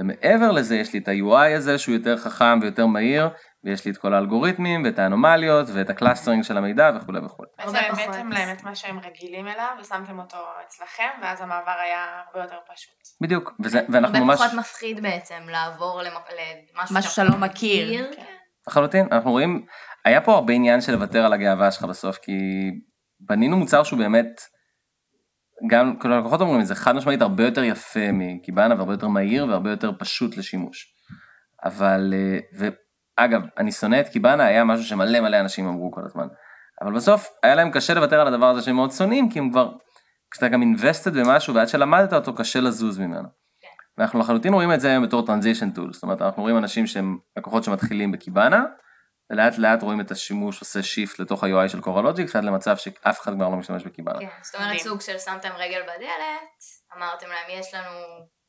ומעבר 0.00 0.50
לזה 0.50 0.76
יש 0.76 0.92
לי 0.92 0.98
את 0.98 1.08
ה-UI 1.08 1.56
הזה 1.56 1.78
שהוא 1.78 1.94
יותר 1.94 2.16
חכם 2.16 2.58
ויותר 2.62 2.86
מהיר, 2.86 3.28
ויש 3.64 3.84
לי 3.84 3.90
את 3.90 3.96
כל 3.96 4.14
האלגוריתמים 4.14 4.84
ואת 4.84 4.98
האנומליות 4.98 5.66
ואת 5.74 5.90
ה 5.90 5.95
clustering 5.95 6.44
של 6.44 6.56
המידע 6.56 6.90
וכולי 6.96 7.18
וכולי. 7.18 7.48
בעצם 7.58 7.76
הבאתם 7.76 8.32
להם 8.32 8.56
את 8.56 8.64
מה 8.64 8.74
שהם 8.74 8.98
רגילים 8.98 9.48
אליו 9.48 9.68
ושמתם 9.80 10.18
אותו 10.18 10.36
אצלכם 10.66 11.08
ואז 11.22 11.40
המעבר 11.40 11.74
היה 11.84 12.04
הרבה 12.26 12.44
יותר 12.44 12.58
פשוט. 12.72 13.20
בדיוק, 13.20 13.52
וזה, 13.60 13.80
ואנחנו 13.88 14.24
ממש... 14.24 14.40
הרבה 14.40 14.50
פחות 14.50 14.58
מפחיד 14.58 15.02
בעצם 15.02 15.42
לעבור 15.46 16.02
למשהו 16.90 17.10
שאתה 17.10 17.24
לא 17.24 17.36
מכיר. 17.36 18.10
כן. 18.16 18.22
לחלוטין, 18.68 19.08
אנחנו 19.12 19.30
רואים, 19.30 19.66
היה 20.04 20.20
פה 20.20 20.34
הרבה 20.34 20.52
עניין 20.52 20.80
של 20.80 20.92
לוותר 20.92 21.24
על 21.24 21.32
הגאווה 21.32 21.70
שלך 21.70 21.84
בסוף, 21.84 22.16
כי 22.16 22.32
בנינו 23.20 23.56
מוצר 23.56 23.82
שהוא 23.82 23.98
באמת, 23.98 24.40
גם 25.70 25.96
כל 25.96 26.12
הלקוחות 26.12 26.40
אומרים 26.40 26.60
את 26.60 26.66
זה, 26.66 26.74
חד 26.74 26.94
משמעית 26.94 27.22
הרבה 27.22 27.44
יותר 27.44 27.64
יפה 27.64 28.12
מקיבאנה 28.12 28.74
והרבה 28.74 28.92
יותר 28.92 29.08
מהיר 29.08 29.46
והרבה 29.46 29.70
יותר 29.70 29.92
פשוט 29.98 30.36
לשימוש. 30.36 30.94
אבל, 31.64 32.14
אה, 32.16 32.38
ואגב, 33.18 33.42
אני 33.58 33.72
שונא 33.72 34.00
את 34.00 34.08
קיבאנה 34.08 34.44
היה 34.44 34.64
משהו 34.64 34.84
שמלא 34.84 35.20
מלא 35.20 35.40
אנשים 35.40 35.68
אמרו 35.68 35.92
כל 35.92 36.00
הזמן. 36.04 36.26
אבל 36.82 36.94
בסוף 36.94 37.28
היה 37.42 37.54
להם 37.54 37.70
קשה 37.70 37.94
לוותר 37.94 38.20
על 38.20 38.26
הדבר 38.34 38.46
הזה 38.46 38.62
שהם 38.62 38.76
מאוד 38.76 38.90
שונאים, 38.90 39.30
כי 39.30 39.38
הם 39.38 39.50
כבר, 39.50 39.72
כשאתה 40.30 40.48
גם 40.48 40.62
invested 40.62 41.10
במשהו 41.10 41.54
ועד 41.54 41.68
שלמדת 41.68 42.12
אותו 42.12 42.34
קשה 42.34 42.60
לזוז 42.60 42.98
ממנו. 42.98 43.28
כן. 43.60 43.68
ואנחנו 43.98 44.18
לחלוטין 44.18 44.54
רואים 44.54 44.72
את 44.72 44.80
זה 44.80 44.88
היום 44.88 45.04
בתור 45.04 45.26
transition 45.26 45.76
tool, 45.76 45.92
זאת 45.92 46.02
אומרת 46.02 46.22
אנחנו 46.22 46.42
רואים 46.42 46.58
אנשים 46.58 46.86
שהם 46.86 47.18
לקוחות 47.38 47.64
שמתחילים 47.64 48.12
ב 48.12 48.18
Kibana, 48.18 48.64
ולאט 49.30 49.58
לאט 49.58 49.82
רואים 49.82 50.00
את 50.00 50.10
השימוש 50.10 50.60
עושה 50.60 50.82
shift 50.82 51.18
לתוך 51.18 51.44
ה-UI 51.44 51.68
של 51.68 51.80
Coralogix 51.80 52.36
עד 52.36 52.44
למצב 52.44 52.76
שאף 52.76 53.20
אחד 53.20 53.34
כבר 53.34 53.48
לא 53.48 53.56
משתמש 53.56 53.84
ב 53.84 53.88
Kibana. 53.88 54.18
כן, 54.18 54.28
זאת 54.42 54.54
אומרת 54.54 54.78
סוג 54.78 55.00
של 55.00 55.18
שמתם 55.18 55.50
רגל 55.56 55.82
בדלת, 55.82 56.58
אמרתם 56.96 57.26
להם 57.26 57.60
יש 57.60 57.74
לנו 57.74 57.90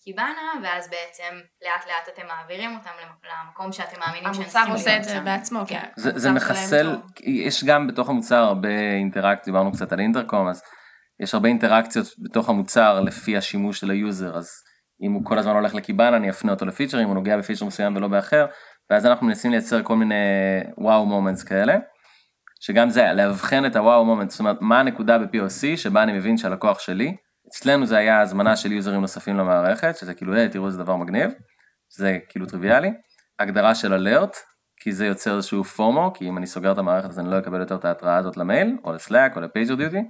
Kibana, 0.03 0.51
ואז 0.63 0.89
בעצם 0.89 1.39
לאט 1.65 1.87
לאט 1.87 2.09
אתם 2.13 2.27
מעבירים 2.27 2.75
אותם 2.75 2.89
למקום 3.23 3.71
שאתם 3.71 3.99
מאמינים 3.99 4.33
שהם 4.33 4.43
צריכים 4.43 4.61
להיות 4.61 4.79
שם. 4.79 4.89
המוצר 4.89 4.91
עושה 4.91 4.97
את 4.97 5.03
זה 5.03 5.19
בעצמו, 5.19 5.59
כן. 5.67 5.83
זה, 5.95 6.19
זה 6.19 6.31
מחסל, 6.31 6.95
יש 7.19 7.63
גם 7.63 7.87
בתוך 7.87 8.09
המוצר 8.09 8.43
הרבה 8.43 8.69
אינטראקציות, 8.69 9.45
דיברנו 9.45 9.71
קצת 9.71 9.91
על 9.91 9.99
אינטרקום, 9.99 10.47
אז 10.47 10.61
יש 11.19 11.33
הרבה 11.33 11.49
אינטראקציות 11.49 12.07
בתוך 12.19 12.49
המוצר 12.49 13.01
לפי 13.01 13.37
השימוש 13.37 13.79
של 13.79 13.91
ה 13.91 13.99
user, 13.99 14.37
אז 14.37 14.49
אם 15.01 15.11
הוא 15.11 15.25
כל 15.25 15.39
הזמן 15.39 15.53
הולך 15.53 15.75
ל 15.75 15.81
Kibana 15.81 16.17
אני 16.17 16.29
אפנה 16.29 16.51
אותו 16.51 16.65
ל 16.65 16.69
feature, 16.69 17.01
אם 17.01 17.07
הוא 17.07 17.15
נוגע 17.15 17.37
ב 17.37 17.41
feature 17.41 17.65
מסוים 17.65 17.95
ולא 17.95 18.07
באחר, 18.07 18.45
ואז 18.89 19.05
אנחנו 19.05 19.27
מנסים 19.27 19.51
לייצר 19.51 19.83
כל 19.83 19.95
מיני 19.95 20.15
wow 20.77 21.05
moments 21.05 21.43
כאלה, 21.43 21.77
שגם 22.59 22.89
זה, 22.89 23.13
לאבחן 23.13 23.65
את 23.65 23.75
ה 23.75 24.05
wow 24.05 24.13
moments, 24.13 24.33
זאת 24.33 24.39
אומרת 24.39 24.57
מה 24.61 24.79
הנקודה 24.79 25.17
ב-POC 25.17 25.77
שבה 25.77 26.03
אני 26.03 26.13
מבין 26.13 26.37
שהלקוח 26.37 26.79
שלי, 26.79 27.15
אצלנו 27.47 27.85
זה 27.85 27.97
היה 27.97 28.21
הזמנה 28.21 28.55
של 28.55 28.71
users 28.71 29.01
נוספים 29.01 29.37
למערכת, 29.37 29.97
שזה 29.97 30.13
כאילו, 30.13 30.33
היי, 30.33 30.49
תראו 30.49 30.67
איזה 30.67 30.83
דבר 30.83 30.95
מגניב, 30.95 31.31
זה 31.97 32.17
כאילו 32.29 32.45
טריוויאלי, 32.45 32.91
הגדרה 33.39 33.75
של 33.75 33.93
alert, 33.93 34.37
כי 34.81 34.91
זה 34.91 35.05
יוצר 35.05 35.35
איזשהו 35.37 35.63
FOMO, 35.63 36.13
כי 36.13 36.29
אם 36.29 36.37
אני 36.37 36.47
סוגר 36.47 36.71
את 36.71 36.77
המערכת 36.77 37.09
אז 37.09 37.19
אני 37.19 37.31
לא 37.31 37.39
אקבל 37.39 37.59
יותר 37.59 37.75
את 37.75 37.85
ההתראה 37.85 38.17
הזאת 38.17 38.37
למייל, 38.37 38.77
או 38.83 38.93
ל 38.93 38.99
Slack, 38.99 39.35
או 39.35 39.41
ל 39.41 39.75
PagerDuty, 39.75 40.01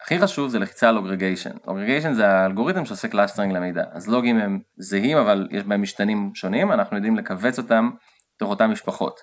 והכי 0.00 0.18
חשוב 0.18 0.48
זה 0.48 0.58
לחיצה 0.58 0.88
על 0.88 0.96
Loggregation. 0.96 1.50
Loggregation 1.66 2.12
זה 2.12 2.28
האלגוריתם 2.28 2.84
שעושה 2.84 3.08
clustering 3.08 3.52
למידע, 3.52 3.84
אז 3.92 4.08
לוגים 4.08 4.38
הם 4.38 4.60
זהים 4.76 5.18
אבל 5.18 5.48
יש 5.50 5.64
בהם 5.64 5.82
משתנים 5.82 6.30
שונים, 6.34 6.72
אנחנו 6.72 6.96
יודעים 6.96 7.16
לכווץ 7.16 7.58
אותם 7.58 7.90
תוך 8.38 8.50
אותן 8.50 8.66
משפחות. 8.66 9.20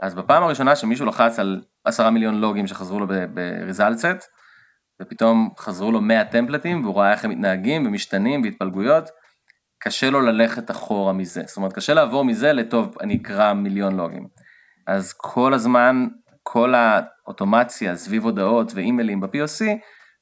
אז 0.00 0.14
בפעם 0.14 0.42
הראשונה 0.42 0.76
שמישהו 0.76 1.06
לחץ 1.06 1.38
על 1.38 1.62
עשרה 1.84 2.10
מיליון 2.10 2.34
לוגים 2.40 2.66
שחזרו 2.66 3.00
לו 3.00 3.06
ב-results 3.06 4.24
ופתאום 5.02 5.50
חזרו 5.58 5.92
לו 5.92 6.00
100 6.00 6.24
טמפלטים 6.24 6.84
והוא 6.84 6.96
ראה 6.96 7.12
איך 7.12 7.24
הם 7.24 7.30
מתנהגים 7.30 7.86
ומשתנים 7.86 8.42
והתפלגויות, 8.42 9.10
קשה 9.78 10.10
לו 10.10 10.20
ללכת 10.20 10.70
אחורה 10.70 11.12
מזה. 11.12 11.42
זאת 11.46 11.56
אומרת, 11.56 11.72
קשה 11.72 11.94
לעבור 11.94 12.24
מזה 12.24 12.52
לטוב, 12.52 12.96
אני 13.00 13.16
אקרא 13.22 13.52
מיליון 13.52 13.96
לוגים. 13.96 14.26
אז 14.86 15.12
כל 15.12 15.54
הזמן, 15.54 16.06
כל 16.42 16.74
האוטומציה 16.74 17.96
סביב 17.96 18.24
הודעות 18.24 18.72
ואימיילים 18.74 19.20
ב-POC, 19.20 19.64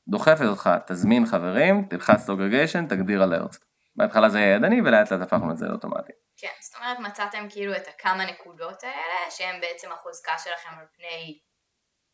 דוחפת 0.08 0.44
אותך, 0.44 0.70
תזמין 0.86 1.26
חברים, 1.26 1.86
תלחץ 1.90 2.24
את 2.24 2.28
אוגרגיישן, 2.28 2.86
תגדיר 2.86 3.24
אלרט. 3.24 3.56
בהתחלה 3.96 4.28
זה 4.28 4.38
היה 4.38 4.54
ידני 4.54 4.80
ולאט 4.80 5.12
לאט 5.12 5.20
הפכנו 5.20 5.50
את 5.50 5.56
זה 5.56 5.66
לאוטומטי. 5.66 6.12
כן, 6.36 6.48
זאת 6.60 6.74
אומרת 6.76 6.98
מצאתם 6.98 7.46
כאילו 7.50 7.76
את 7.76 7.88
הכמה 7.88 8.24
נקודות 8.24 8.84
האלה, 8.84 9.30
שהם 9.30 9.60
בעצם 9.60 9.92
החוזקה 9.92 10.32
שלכם 10.38 10.78
על 10.78 10.86
פני 10.96 11.38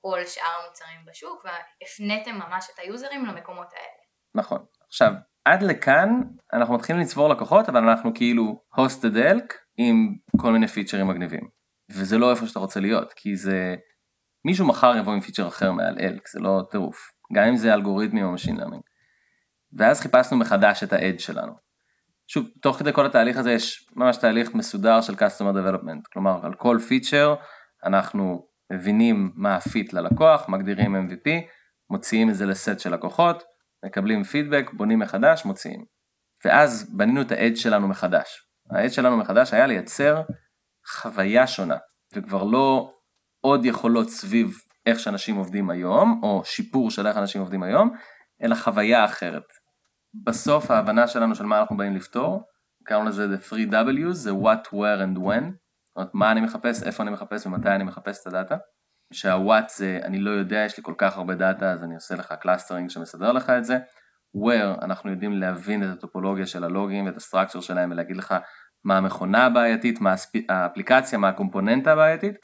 כל 0.01 0.19
שאר 0.27 0.65
המוצרים 0.65 1.01
בשוק, 1.07 1.45
והפניתם 1.45 2.35
ממש 2.35 2.71
את 2.75 2.79
היוזרים 2.79 3.27
למקומות 3.27 3.73
האלה. 3.73 4.03
נכון. 4.35 4.65
עכשיו, 4.87 5.13
עד 5.45 5.63
לכאן 5.63 6.09
אנחנו 6.53 6.75
מתחילים 6.75 7.03
לצבור 7.03 7.29
לקוחות, 7.29 7.69
אבל 7.69 7.89
אנחנו 7.89 8.15
כאילו 8.15 8.65
hosted 8.75 9.15
ELK 9.15 9.55
עם 9.77 10.15
כל 10.41 10.53
מיני 10.53 10.69
פיצ'רים 10.69 11.09
מגניבים. 11.09 11.49
וזה 11.91 12.19
לא 12.19 12.31
איפה 12.31 12.47
שאתה 12.47 12.59
רוצה 12.59 12.81
להיות, 12.81 13.13
כי 13.13 13.37
זה... 13.37 13.75
מישהו 14.47 14.67
מחר 14.67 14.97
יבוא 14.97 15.13
עם 15.13 15.21
פיצ'ר 15.21 15.49
אחר 15.49 15.73
מעל 15.73 15.99
ELK, 16.01 16.29
זה 16.29 16.41
לא 16.41 16.63
טירוף. 16.71 17.18
גם 17.33 17.45
אם 17.45 17.57
זה 17.57 17.75
אלגוריתמים 17.75 18.25
או 18.25 18.35
Machine 18.35 18.59
Learning. 18.61 18.83
ואז 19.73 20.01
חיפשנו 20.01 20.39
מחדש 20.39 20.83
את 20.83 20.93
ה-edge 20.93 21.19
שלנו. 21.19 21.53
שוב, 22.27 22.49
תוך 22.63 22.77
כדי 22.77 22.93
כל 22.93 23.07
התהליך 23.07 23.37
הזה 23.37 23.53
יש 23.53 23.89
ממש 23.97 24.17
תהליך 24.17 24.55
מסודר 24.55 25.01
של 25.01 25.15
Customer 25.15 25.55
Development, 25.55 26.03
כלומר 26.13 26.47
על 26.47 26.55
כל 26.55 26.79
פיצ'ר 26.89 27.35
אנחנו 27.85 28.49
מבינים 28.73 29.33
מה 29.35 29.57
ה 29.57 29.66
fit 29.66 29.93
ללקוח, 29.93 30.49
מגדירים 30.49 30.97
MVP, 30.97 31.31
מוציאים 31.91 32.31
את 32.31 32.35
זה 32.35 32.47
לסט 32.47 32.79
של 32.79 32.95
לקוחות, 32.95 33.43
מקבלים 33.85 34.25
פידבק, 34.25 34.71
בונים 34.73 34.99
מחדש, 34.99 35.45
מוציאים. 35.45 35.85
ואז 36.45 36.97
בנינו 36.97 37.21
את 37.21 37.33
האדג' 37.33 37.55
שלנו 37.55 37.89
מחדש. 37.89 38.49
האדג' 38.71 38.91
שלנו 38.91 39.17
מחדש 39.17 39.55
היה 39.55 39.67
לייצר 39.67 40.23
חוויה 40.97 41.47
שונה, 41.47 41.77
וכבר 42.15 42.45
לא 42.45 42.93
עוד 43.41 43.65
יכולות 43.65 44.11
סביב 44.11 44.51
איך 44.89 44.99
שאנשים 44.99 45.37
עובדים 45.37 45.71
היום, 45.71 46.21
או 46.23 46.43
שיפור 46.45 46.91
של 46.91 47.07
איך 47.07 47.17
אנשים 47.17 47.41
עובדים 47.41 47.63
היום, 47.63 47.91
אלא 48.43 48.55
חוויה 48.55 49.05
אחרת. 49.05 49.45
בסוף 50.25 50.71
ההבנה 50.71 51.07
שלנו 51.07 51.35
של 51.35 51.45
מה 51.45 51.61
אנחנו 51.61 51.77
באים 51.77 51.97
לפתור, 51.97 52.43
קראנו 52.85 53.09
לזה 53.09 53.27
the 53.35 53.53
3Ws, 53.53 54.13
זה 54.13 54.31
what, 54.31 54.67
where 54.67 55.03
and 55.03 55.19
when, 55.19 55.45
זאת 55.85 55.97
אומרת 55.97 56.11
מה 56.15 56.33
אני 56.33 56.41
מחפש, 56.41 56.83
איפה 56.83 57.03
אני 57.03 57.11
מחפש 57.11 57.47
ומתי 57.47 57.69
אני 57.69 57.85
מחפש 57.85 58.21
את 58.23 58.27
הדאטה. 58.27 58.57
שה-what 59.13 59.69
זה 59.77 60.01
אני 60.03 60.19
לא 60.19 60.31
יודע, 60.31 60.59
יש 60.67 60.77
לי 60.77 60.83
כל 60.83 60.95
כך 60.99 61.17
הרבה 61.17 61.35
דאטה 61.35 61.73
אז 61.73 61.85
אני 61.85 61.95
עושה 61.95 62.15
לך 62.15 62.35
clustering 62.41 62.91
שמסדר 62.91 63.33
לך 63.33 63.51
את 63.51 63.65
זה. 63.65 63.79
where 64.37 64.85
אנחנו 64.85 65.11
יודעים 65.11 65.33
להבין 65.33 65.83
את 65.83 65.89
הטופולוגיה 65.99 66.47
של 66.47 66.65
הלוגים 66.65 67.07
ואת 67.07 67.17
ה 67.17 67.21
structure 67.21 67.61
שלהם 67.61 67.91
ולהגיד 67.91 68.17
לך 68.17 68.35
מה 68.85 68.97
המכונה 68.97 69.47
הבעייתית, 69.47 70.01
מה 70.01 70.15
האפליקציה, 70.49 71.19
מה 71.19 71.29
הקומפוננטה 71.29 71.93
הבעייתית. 71.93 72.35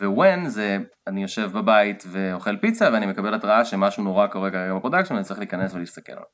ו-when 0.00 0.48
זה 0.48 0.78
אני 1.06 1.22
יושב 1.22 1.50
בבית 1.52 2.04
ואוכל 2.10 2.56
פיצה 2.56 2.88
ואני 2.92 3.06
מקבל 3.06 3.34
התראה 3.34 3.64
שמשהו 3.64 4.04
נורא 4.04 4.26
קורה 4.26 4.50
כרגע 4.50 4.74
ב 4.74 4.78
production 4.78 5.14
ואני 5.14 5.24
צריך 5.24 5.38
להיכנס 5.38 5.74
ולהסתכל 5.74 6.12
עליו. 6.12 6.24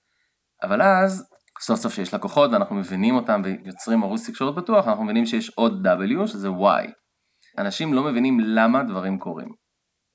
אבל 0.63 0.83
אז 0.83 1.31
סוף 1.61 1.81
סוף 1.81 1.95
שיש 1.95 2.15
לקוחות 2.15 2.51
ואנחנו 2.53 2.77
מבינים 2.77 3.15
אותם 3.15 3.43
ויוצרים 3.45 4.03
ערוץ 4.03 4.31
תקשורת 4.31 4.65
פתוח 4.65 4.89
אנחנו 4.89 5.05
מבינים 5.05 5.27
שיש 5.27 5.51
עוד 5.51 5.87
W 5.87 6.27
שזה 6.27 6.49
why. 6.49 6.91
אנשים 7.59 7.95
לא 7.95 8.03
מבינים 8.03 8.41
למה 8.41 8.83
דברים 8.83 9.19
קורים. 9.19 9.49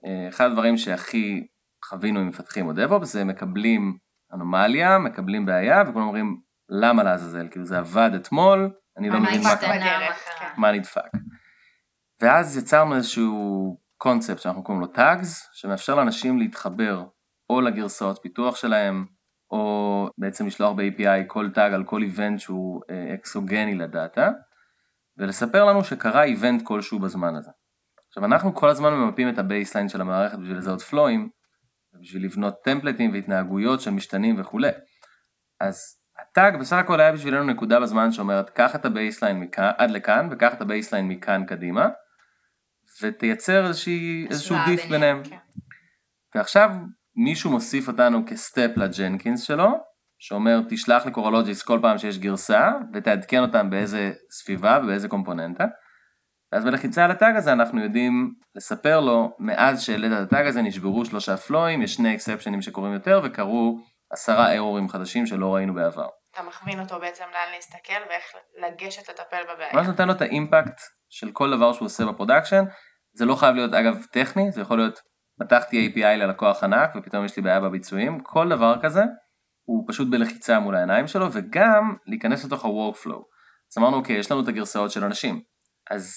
אה, 0.06 0.30
אחד 0.30 0.46
הדברים 0.46 0.78
שהכי 0.78 1.48
חווינו 1.86 2.20
עם 2.20 2.28
מפתחים 2.28 2.68
או 2.68 2.72
DevOps 2.72 3.06
זה 3.06 3.24
מקבלים 3.24 3.98
אנומליה, 4.34 4.98
מקבלים 4.98 5.46
בעיה 5.46 5.84
וכולם 5.88 6.06
אומרים 6.06 6.38
למה 6.70 7.04
לעזאזל, 7.04 7.48
כאילו 7.52 7.66
זה 7.66 7.78
עבד 7.78 8.12
אתמול, 8.16 8.72
אני 8.98 9.10
לא 9.10 9.20
מבין 9.20 9.42
מה 9.44 9.56
מה 10.58 10.72
נדפק. 10.72 11.10
ואז 12.22 12.58
יצרנו 12.58 12.96
איזשהו 12.96 13.78
קונספט 13.98 14.40
שאנחנו 14.40 14.64
קוראים 14.64 14.82
לו 14.82 14.88
טאגס, 14.88 15.50
שמאפשר 15.54 15.96
לאנשים 15.96 16.40
להתחבר 16.40 17.06
או 17.50 17.62
לגרסאות 17.62 18.20
פיתוח 18.22 18.56
שלהם, 18.56 19.06
או 19.52 20.10
בעצם 20.18 20.48
לשלוח 20.48 20.74
ב-API 20.76 21.28
כל 21.28 21.50
טאג 21.54 21.74
על 21.74 21.84
כל 21.84 22.02
איבנט 22.02 22.40
שהוא 22.40 22.82
אה, 22.90 23.14
אקסוגני 23.14 23.76
לדאטה, 23.76 24.32
ולספר 25.18 25.66
לנו 25.66 25.84
שקרה 25.84 26.24
event 26.24 26.62
כלשהו 26.64 27.00
בזמן 27.00 27.36
הזה. 27.36 27.52
עכשיו 28.08 28.26
אנחנו 28.26 28.56
כל 28.56 28.70
הזמן 28.70 28.94
ממפים 28.94 29.30
את 29.30 29.38
ה 29.38 29.43
baseline 29.43 29.90
של 29.90 30.02
המערכת 30.02 30.38
בשביל 30.38 30.58
לזהות 30.58 30.82
פלואים, 30.82 31.30
בשביל 32.02 32.26
לבנות 32.26 32.56
טמפלטים 32.64 33.14
והתנהגויות 33.14 33.82
של 33.82 33.92
משתנים 33.92 34.42
וכולי. 34.42 34.72
אז 35.60 35.78
ה 36.22 36.31
tag 36.31 36.60
בסך 36.60 36.76
הכל 36.76 37.00
היה 37.00 37.12
בשבילנו 37.12 37.44
נקודה 37.44 37.80
בזמן 37.80 38.12
שאומרת 38.12 38.50
קח 38.50 38.76
את 38.76 38.86
ה 38.86 38.92
baseline 38.92 39.40
מכאן, 39.40 39.72
עד 39.78 39.92
לכאן 39.92 40.28
וקח 40.32 40.54
את 40.54 40.62
ה 40.62 40.67
baseline 40.67 41.08
מכאן 41.08 41.46
קדימה 41.46 41.90
ותייצר 43.02 43.68
איזושהי, 43.68 44.28
איזשהו 44.30 44.56
diff 44.66 44.86
ביניהם. 44.86 45.24
כן. 45.24 45.38
ועכשיו 46.36 46.70
מישהו 47.16 47.52
מוסיף 47.52 47.88
אותנו 47.88 48.26
כ 48.28 48.42
step 48.42 48.70
ל 48.76 48.84
Jenkins 48.84 49.44
שלו 49.44 49.70
שאומר 50.20 50.60
תשלח 50.70 51.06
ל 51.06 51.11
Coralogix 51.11 51.64
כל 51.64 51.80
פעם 51.82 51.98
שיש 51.98 52.20
גרסה 52.20 52.72
ותעדכן 52.94 53.42
אותם 53.42 53.70
באיזה 53.70 54.12
סביבה 54.32 54.80
ובאיזה 54.84 55.08
קומפוננטה 55.08 55.66
ואז 56.52 56.66
בלחיצה 56.66 57.06
על 57.06 57.12
ה 57.12 57.18
tag 57.18 57.36
הזה 57.36 57.54
אנחנו 57.54 57.84
יודעים 57.84 58.34
לספר 58.56 59.00
לו 59.00 59.36
מאז 59.40 59.84
שהעלית 59.84 60.12
את 60.12 60.18
ה 60.18 60.25
tag 60.25 60.48
הזה 60.48 60.62
נשברו 60.62 61.06
שלושה 61.06 61.38
פלואים, 61.38 61.82
יש 61.82 61.94
שני 61.94 62.16
אקספשנים 62.16 62.62
שקורים 62.62 62.94
יותר 62.94 63.22
וקרו 63.24 63.78
עשרה 64.12 64.56
ארורים 64.56 64.90
חדשים 64.90 65.26
שלא 65.26 65.56
ראינו 65.56 65.74
בעבר. 65.74 66.08
אתה 66.32 66.44
מכווין 66.44 66.80
אותו 66.80 67.00
בעצם 67.00 67.24
לאן 67.24 67.54
להסתכל 67.56 68.10
ואיך 68.10 68.24
לגשת 68.58 69.10
לטפל 69.10 69.44
בבעיה. 69.44 69.74
ממש 69.74 69.88
נותן 69.88 70.08
לו 70.08 70.14
את 70.14 70.22
ה 70.22 70.30
impact 70.30 70.82
של 71.10 71.32
כל 71.32 71.52
דבר 71.52 71.74
שהוא 71.74 71.86
עושה 71.86 72.06
ב 72.06 72.10
production, 72.10 72.64
זה 73.14 73.26
לא 73.26 73.36
חייב 73.36 73.56
להיות 73.56 73.74
אגב 73.74 74.06
טכני, 74.12 74.52
זה 74.52 74.62
יכול 74.62 74.78
להיות 74.78 75.00
פתחתי 75.40 75.94
API 75.96 76.18
ללקוח 76.18 76.64
ענק 76.64 76.90
ופתאום 76.96 77.26
יש 77.26 77.38
לי 77.38 77.44
בעיה 77.44 77.60
בביצועים, 77.60 78.20
כל 78.20 78.50
דבר 78.50 78.76
כזה 78.82 79.04
הוא 79.66 79.86
פשוט 79.88 80.08
בלחיצה 80.12 80.60
מול 80.60 80.76
העיניים 80.76 81.08
שלו 81.08 81.28
וגם 81.32 81.96
להיכנס 82.06 82.46
לתוך 82.46 82.66
ה-workflow. 82.66 83.22
אז 83.72 83.78
אמרנו 83.78 83.98
אוקיי, 83.98 84.16
יש 84.16 84.32
לנו 84.32 84.44
את 84.44 84.48
הגרסאות 84.48 84.92
של 84.92 85.04
אנשים, 85.04 85.42
אז 85.92 86.14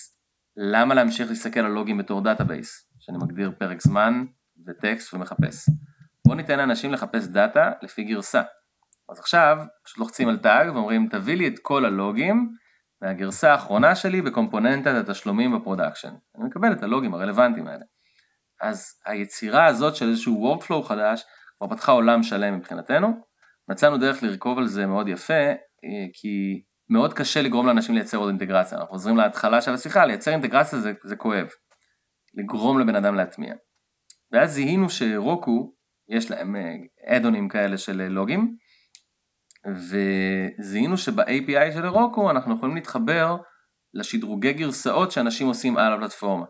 למה 0.57 0.95
להמשיך 0.95 1.29
להסתכל 1.29 1.61
על 1.61 1.73
לוגים 1.73 1.99
בתור 1.99 2.21
database, 2.21 2.91
שאני 2.99 3.19
מגדיר 3.19 3.53
פרק 3.59 3.83
זמן 3.83 4.25
וטקסט 4.67 5.15
ומחפש. 5.15 5.69
בוא 6.27 6.35
ניתן 6.35 6.59
לאנשים 6.59 6.93
לחפש 6.93 7.27
דאטה 7.27 7.73
לפי 7.83 8.05
גרסה. 8.05 8.43
אז 9.09 9.19
עכשיו 9.19 9.59
פשוט 9.85 9.99
לוחצים 9.99 10.29
על 10.29 10.37
tag 10.37 10.69
ואומרים 10.75 11.09
תביא 11.11 11.37
לי 11.37 11.49
את 11.49 11.59
כל 11.63 11.85
הלוגים 11.85 12.51
מהגרסה 13.03 13.53
האחרונה 13.53 13.95
שלי 13.95 14.23
בקומפוננטת 14.23 14.95
התשלומים 14.95 15.59
ב 15.59 15.63
production. 15.63 16.15
אני 16.37 16.45
מקבל 16.45 16.73
את 16.73 16.83
הלוגים 16.83 17.15
הרלוונטיים 17.15 17.67
האלה. 17.67 17.85
אז 18.61 19.01
היצירה 19.07 19.67
הזאת 19.67 19.97
של 19.97 20.09
איזשהו 20.09 20.57
workflow 20.57 20.83
חדש 20.83 21.25
כבר 21.59 21.69
פתחה 21.69 21.93
עולם 21.93 22.23
שלם 22.23 22.57
מבחינתנו, 22.57 23.09
מצאנו 23.69 23.99
דרך 23.99 24.23
לרכוב 24.23 24.59
על 24.59 24.67
זה 24.67 24.87
מאוד 24.87 25.09
יפה, 25.09 25.35
אה, 25.35 26.07
כי 26.13 26.63
מאוד 26.91 27.15
קשה 27.15 27.43
לגרום 27.43 27.67
לאנשים 27.67 27.95
לייצר 27.95 28.19
עוד 28.19 28.29
אינטגרציה. 28.29 28.79
אנחנו 28.79 28.93
חוזרים 28.93 29.17
להתחלה 29.17 29.61
של 29.61 29.75
השיחה, 29.75 30.07
לייצר 30.07 30.31
אינטגרציה 30.31 30.79
זה, 30.79 30.93
זה 31.05 31.17
כואב. 31.17 31.47
לגרום 32.35 32.81
לבן 32.81 32.97
אדם 32.97 33.15
להטמיע. 33.15 33.55
ואז 34.33 34.51
זיהינו 34.51 34.91
שרוקו, 34.91 35.73
יש 36.09 36.31
להם 36.31 36.57
אדונים 37.07 37.45
אה, 37.45 37.51
כאלה 37.51 37.79
של 37.79 38.01
אה, 38.01 38.09
לוגים, 38.09 38.57
וזיהינו 39.75 40.99
שב-API 40.99 41.73
של 41.75 41.87
רוקו 41.87 42.31
אנחנו 42.31 42.57
יכולים 42.57 42.75
להתחבר 42.75 43.37
לשדרוגי 43.95 44.53
גרסאות 44.53 45.11
שאנשים 45.11 45.47
עושים 45.47 45.77
על 45.77 45.93
הפלטפורמה. 45.93 46.47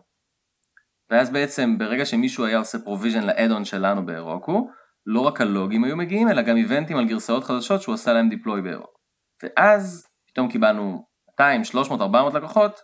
ואז 1.09 1.29
בעצם 1.29 1.77
ברגע 1.77 2.05
שמישהו 2.05 2.45
היה 2.45 2.57
עושה 2.57 2.79
provision 2.79 3.23
ל 3.23 3.29
add-on 3.29 3.65
שלנו 3.65 4.05
ב 4.05 4.13
Heroku, 4.13 4.69
לא 5.05 5.21
רק 5.21 5.41
הלוגים 5.41 5.83
היו 5.83 5.97
מגיעים, 5.97 6.29
אלא 6.29 6.41
גם 6.41 6.57
איבנטים 6.57 6.97
על 6.97 7.07
גרסאות 7.07 7.43
חדשות 7.43 7.81
שהוא 7.81 7.95
עשה 7.95 8.13
להם 8.13 8.29
deploy 8.29 8.61
ב 8.61 8.66
Heroku. 8.66 8.99
ואז 9.43 10.07
פתאום 10.31 10.51
קיבלנו 10.51 11.05
200, 11.31 11.63
300, 11.63 12.01
400 12.01 12.33
לקוחות, 12.33 12.79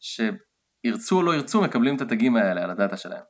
שירצו 0.00 1.16
או 1.16 1.22
לא 1.22 1.34
ירצו 1.34 1.62
מקבלים 1.62 1.96
את 1.96 2.00
התגים 2.00 2.36
האלה 2.36 2.62
על 2.62 2.70
הדאטה 2.70 2.96
שלהם. 2.96 3.22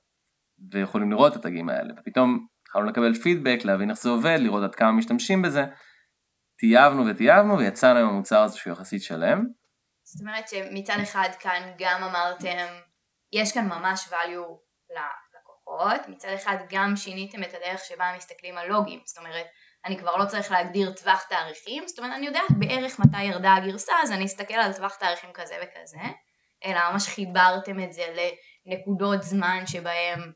ויכולים 0.73 1.11
לראות 1.11 1.33
את 1.33 1.37
התגים 1.37 1.69
האלה, 1.69 1.95
ופתאום 1.99 2.47
התחלנו 2.63 2.87
לקבל 2.87 3.15
פידבק, 3.15 3.65
להבין 3.65 3.91
איך 3.91 3.99
זה 3.99 4.11
עובד, 4.11 4.37
לראות 4.41 4.63
עד 4.63 4.75
כמה 4.75 4.93
משתמשים 4.93 5.43
בזה. 5.43 5.65
טייבנו 6.63 7.07
וטייבנו 7.07 7.59
ויצאנו 7.59 7.99
עם 7.99 8.09
המוצר 8.09 8.43
הזה 8.43 8.59
שהוא 8.59 8.73
יחסית 8.73 9.03
שלם. 9.03 9.47
זאת 10.03 10.21
אומרת 10.21 10.49
שמצד 10.49 10.97
אחד 11.03 11.29
כאן 11.39 11.73
גם 11.79 12.03
אמרתם, 12.03 12.67
יש 13.33 13.53
כאן 13.53 13.69
ממש 13.69 14.09
value 14.11 14.59
ללקוחות, 14.91 16.09
מצד 16.09 16.29
אחד 16.35 16.57
גם 16.71 16.97
שיניתם 16.97 17.43
את 17.43 17.55
הדרך 17.55 17.81
שבה 17.85 18.05
מסתכלים 18.17 18.59
על 18.59 18.69
לוגים, 18.69 19.01
זאת 19.05 19.19
אומרת 19.19 19.47
אני 19.85 19.99
כבר 19.99 20.17
לא 20.17 20.25
צריך 20.25 20.51
להגדיר 20.51 20.93
טווח 20.93 21.23
תאריכים, 21.29 21.89
זאת 21.89 21.99
אומרת 21.99 22.13
אני 22.17 22.27
יודעת 22.27 22.51
בערך 22.59 22.99
מתי 22.99 23.23
ירדה 23.23 23.55
הגרסה 23.55 23.93
אז 24.03 24.13
אני 24.13 24.25
אסתכל 24.25 24.55
על 24.55 24.73
טווח 24.73 24.95
תאריכים 24.95 25.31
כזה 25.35 25.55
וכזה, 25.63 25.99
אלא 26.65 26.91
ממש 26.93 27.09
חיברתם 27.09 27.81
את 27.81 27.93
זה 27.93 28.03
לנקודות 28.67 29.23
זמן 29.23 29.63
שבהם 29.67 30.33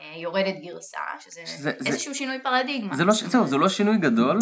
אה, 0.00 0.16
יורדת 0.16 0.54
גרסה, 0.62 1.00
שזה, 1.20 1.46
שזה 1.46 1.70
איזשהו 1.86 2.12
זה, 2.12 2.18
שינוי 2.18 2.42
פרדיגמה. 2.42 2.96
זה 2.96 3.04
לא, 3.04 3.12
זהו, 3.12 3.46
זה 3.46 3.56
לא 3.56 3.68
שינוי 3.68 3.98
גדול, 3.98 4.38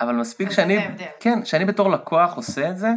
אבל 0.00 0.14
מספיק 0.14 0.50
שאני, 0.50 0.76
כן, 1.20 1.44
שאני 1.44 1.64
בתור 1.64 1.90
לקוח 1.90 2.36
עושה 2.36 2.70
את 2.70 2.78
זה, 2.78 2.88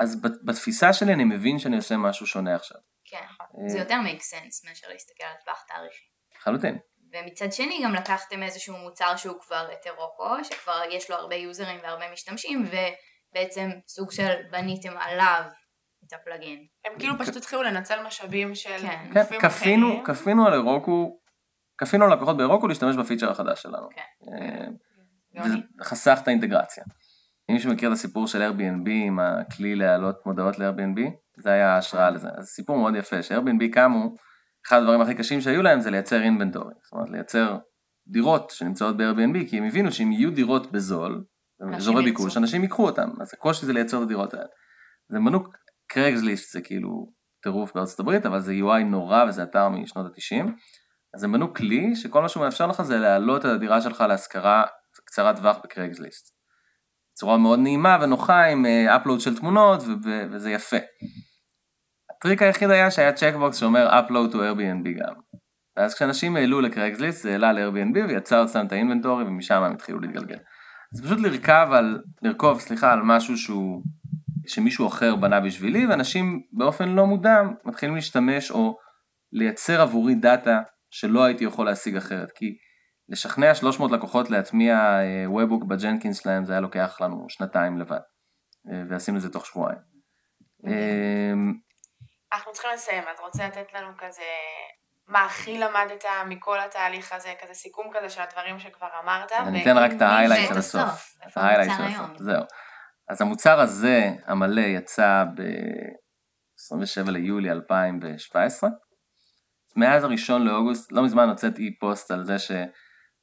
אז 0.00 0.22
בתפיסה 0.44 0.92
שלי 0.92 1.12
אני 1.12 1.24
מבין 1.24 1.58
שאני 1.58 1.76
עושה 1.76 1.96
משהו 1.96 2.26
שונה 2.26 2.54
עכשיו. 2.54 2.78
כן, 3.04 3.26
אה, 3.40 3.68
זה 3.68 3.78
יותר 3.78 3.94
make 3.94 4.20
sense 4.20 4.68
מאשר 4.68 4.88
להסתכל 4.88 5.24
על 5.24 5.34
טווח 5.44 5.64
תאריכים. 5.68 6.06
לחלוטין. 6.36 6.78
ומצד 7.12 7.52
שני 7.52 7.80
גם 7.84 7.94
לקחתם 7.94 8.42
איזשהו 8.42 8.76
מוצר 8.76 9.16
שהוא 9.16 9.40
כבר 9.40 9.68
הטרוקו, 9.72 10.44
שכבר 10.44 10.80
יש 10.90 11.10
לו 11.10 11.16
הרבה 11.16 11.34
יוזרים 11.34 11.78
והרבה 11.82 12.12
משתמשים, 12.12 12.64
ובעצם 12.66 13.70
סוג 13.88 14.12
של 14.12 14.34
בניתם 14.50 14.92
עליו 14.98 15.42
את 16.06 16.12
הפלאגין. 16.12 16.66
הם 16.84 16.92
כאילו 16.98 17.14
פשוט 17.18 17.36
התחילו 17.36 17.62
לנצל 17.62 18.02
משאבים 18.02 18.54
של 18.54 18.78
כן. 18.78 19.10
גופים 19.12 19.40
כן, 19.40 19.46
אחרים. 19.46 20.02
כפינו 20.04 20.46
על 20.46 20.52
אירוקו, 20.52 21.20
כפינו 21.78 22.04
על 22.04 22.12
לקוחות 22.12 22.36
באירוקו 22.36 22.68
להשתמש 22.68 22.96
בפיצ'ר 22.96 23.30
החדש 23.30 23.62
שלנו. 23.62 23.88
כן. 23.94 24.72
חסך 25.82 26.18
את 26.22 26.28
האינטגרציה. 26.28 26.84
אם 27.50 27.54
מישהו 27.54 27.72
מכיר 27.72 27.88
את 27.88 27.92
הסיפור 27.92 28.26
של 28.26 28.50
Airbnb 28.50 28.90
עם 28.90 29.20
הכלי 29.20 29.74
להעלות 29.74 30.26
מודעות 30.26 30.58
ל-Airbnb, 30.58 31.00
זה 31.36 31.50
היה 31.50 31.74
ההשראה 31.74 32.10
לזה. 32.10 32.28
אז 32.38 32.46
סיפור 32.46 32.78
מאוד 32.78 32.94
יפה, 32.94 33.22
ש-Airbnb 33.22 33.72
קמו, 33.72 34.14
אחד 34.66 34.78
הדברים 34.78 35.00
הכי 35.00 35.14
קשים 35.14 35.40
שהיו 35.40 35.62
להם 35.62 35.80
זה 35.80 35.90
לייצר 35.90 36.22
אינבנטורי, 36.22 36.74
זאת 36.82 36.92
אומרת 36.92 37.10
לייצר 37.10 37.58
דירות 38.08 38.50
שנמצאות 38.50 38.96
ב-Airbnb, 38.96 39.50
כי 39.50 39.58
הם 39.58 39.64
הבינו 39.64 39.92
שאם 39.92 40.12
יהיו 40.12 40.30
דירות 40.30 40.72
בזול, 40.72 41.24
אזורי 41.74 42.04
ביקוש, 42.04 42.36
אנשים 42.36 42.62
ייקחו 42.62 42.86
אותם, 42.86 43.10
אז 43.20 43.30
הקושי 43.34 43.66
זה 43.66 43.72
לייצר 43.72 43.98
את 43.98 44.02
הדירות 44.02 44.34
האלה. 44.34 44.46
זה 45.08 45.18
מנוק 45.18 45.56
Craigslist 45.88 46.52
זה 46.52 46.60
כאילו 46.60 47.12
טירוף 47.42 47.74
בארצות 47.74 48.00
הברית, 48.00 48.26
אבל 48.26 48.40
זה 48.40 48.52
UI 48.52 48.84
נורא 48.84 49.24
וזה 49.28 49.42
אתר 49.42 49.68
משנות 49.68 50.06
ה-90. 50.06 50.50
אז 51.14 51.24
הם 51.24 51.32
בנו 51.32 51.54
כלי 51.54 51.96
שכל 51.96 52.22
מה 52.22 52.28
שהוא 52.28 52.44
מאפשר 52.44 52.66
לך 52.66 52.82
זה 52.82 52.98
להעלות 52.98 53.40
את 53.40 53.50
הדירה 53.50 53.80
שלך 53.80 54.00
להשכרה 54.00 54.64
קצרת 55.10 55.36
טווח 55.36 55.56
ב 55.64 55.70
Craigslist. 55.70 56.40
בצורה 57.12 57.38
מאוד 57.38 57.58
נעימה 57.58 57.98
ונוחה 58.02 58.44
עם 58.44 58.66
upload 58.66 59.18
אה, 59.18 59.24
של 59.24 59.38
תמונות 59.38 59.82
וזה 60.32 60.50
יפה. 60.50 60.76
הטריק 62.10 62.42
היחיד 62.42 62.70
היה 62.70 62.90
שהיה 62.90 63.12
checkbox 63.12 63.56
שאומר 63.56 63.88
upload 63.88 64.32
to 64.32 64.36
Airbnb 64.36 65.00
גם. 65.00 65.14
ואז 65.76 65.94
כשאנשים 65.94 66.36
העלו 66.36 66.60
ל 66.60 66.66
Craigslist 66.66 67.22
זה 67.22 67.32
העלה 67.32 67.52
ל-Airbnb 67.52 68.08
ויצר 68.08 68.44
אצלם 68.44 68.66
את 68.66 68.72
ה 68.72 68.77
inventory 68.77 69.24
ומשם 69.24 69.62
הם 69.62 69.72
התחילו 69.72 70.00
להתגלגל. 70.00 70.38
אז 70.94 71.04
פשוט 71.04 71.20
לרכב 71.20 71.68
על, 71.72 72.02
לרכוב 72.22 72.60
סליחה 72.60 72.92
על 72.92 73.00
משהו 73.02 73.36
שהוא 73.36 73.82
שמישהו 74.46 74.86
אחר 74.86 75.16
בנה 75.16 75.40
בשבילי, 75.40 75.86
ואנשים 75.86 76.42
באופן 76.52 76.88
לא 76.88 77.06
מודע 77.06 77.42
מתחילים 77.64 77.94
להשתמש 77.94 78.50
או 78.50 78.76
לייצר 79.32 79.80
עבורי 79.80 80.14
דאטה 80.14 80.58
שלא 80.90 81.24
הייתי 81.24 81.44
יכול 81.44 81.66
להשיג 81.66 81.96
אחרת, 81.96 82.30
כי 82.34 82.56
לשכנע 83.10 83.54
300 83.54 83.90
לקוחות 83.90 84.30
להטמיע 84.30 84.76
webhook 85.26 85.62
אה, 85.62 85.68
ב 85.68 85.75
Jenkins 85.75 86.22
שלהם 86.22 86.44
זה 86.44 86.52
היה 86.52 86.60
לוקח 86.60 87.00
לנו 87.00 87.26
שנתיים 87.28 87.78
לבד, 87.78 88.00
אה, 88.70 88.82
ועשינו 88.88 89.16
את 89.16 89.22
זה 89.22 89.32
תוך 89.32 89.46
שבועיים. 89.46 89.78
אמ, 90.66 91.52
אנחנו 92.32 92.52
צריכים 92.52 92.70
לסיים, 92.74 93.04
אתה 93.14 93.22
רוצה 93.22 93.46
לתת 93.46 93.74
לנו 93.74 93.88
כזה, 93.98 94.22
מה 95.08 95.24
הכי 95.24 95.58
למדת 95.58 96.04
מכל 96.26 96.60
התהליך 96.60 97.12
הזה, 97.12 97.32
כזה 97.42 97.54
סיכום 97.54 97.90
כזה 97.94 98.08
של 98.08 98.20
הדברים 98.22 98.58
שכבר 98.58 98.88
אמרת. 99.04 99.32
אני 99.32 99.62
אתן 99.62 99.76
רק 99.76 99.90
את 99.96 100.02
ה 100.02 100.07
highlight 100.07 100.48
של 100.48 100.58
הסוף. 100.58 101.16
את 101.26 101.36
ה 101.36 101.40
highlight 101.40 101.72
של 101.76 101.82
הסוף, 101.82 102.18
זהו. 102.18 102.42
אז 103.08 103.20
המוצר 103.20 103.60
הזה, 103.60 104.10
המלא, 104.26 104.60
יצא 104.60 105.24
ב-27 105.34 107.10
ליולי 107.10 107.50
2017. 107.50 108.70
מאז 109.76 110.04
הראשון 110.04 110.42
לאוגוסט, 110.42 110.92
לא 110.92 111.02
מזמן 111.02 111.28
הוצאתי 111.28 111.78
פוסט 111.78 112.10
על 112.10 112.24
זה 112.24 112.38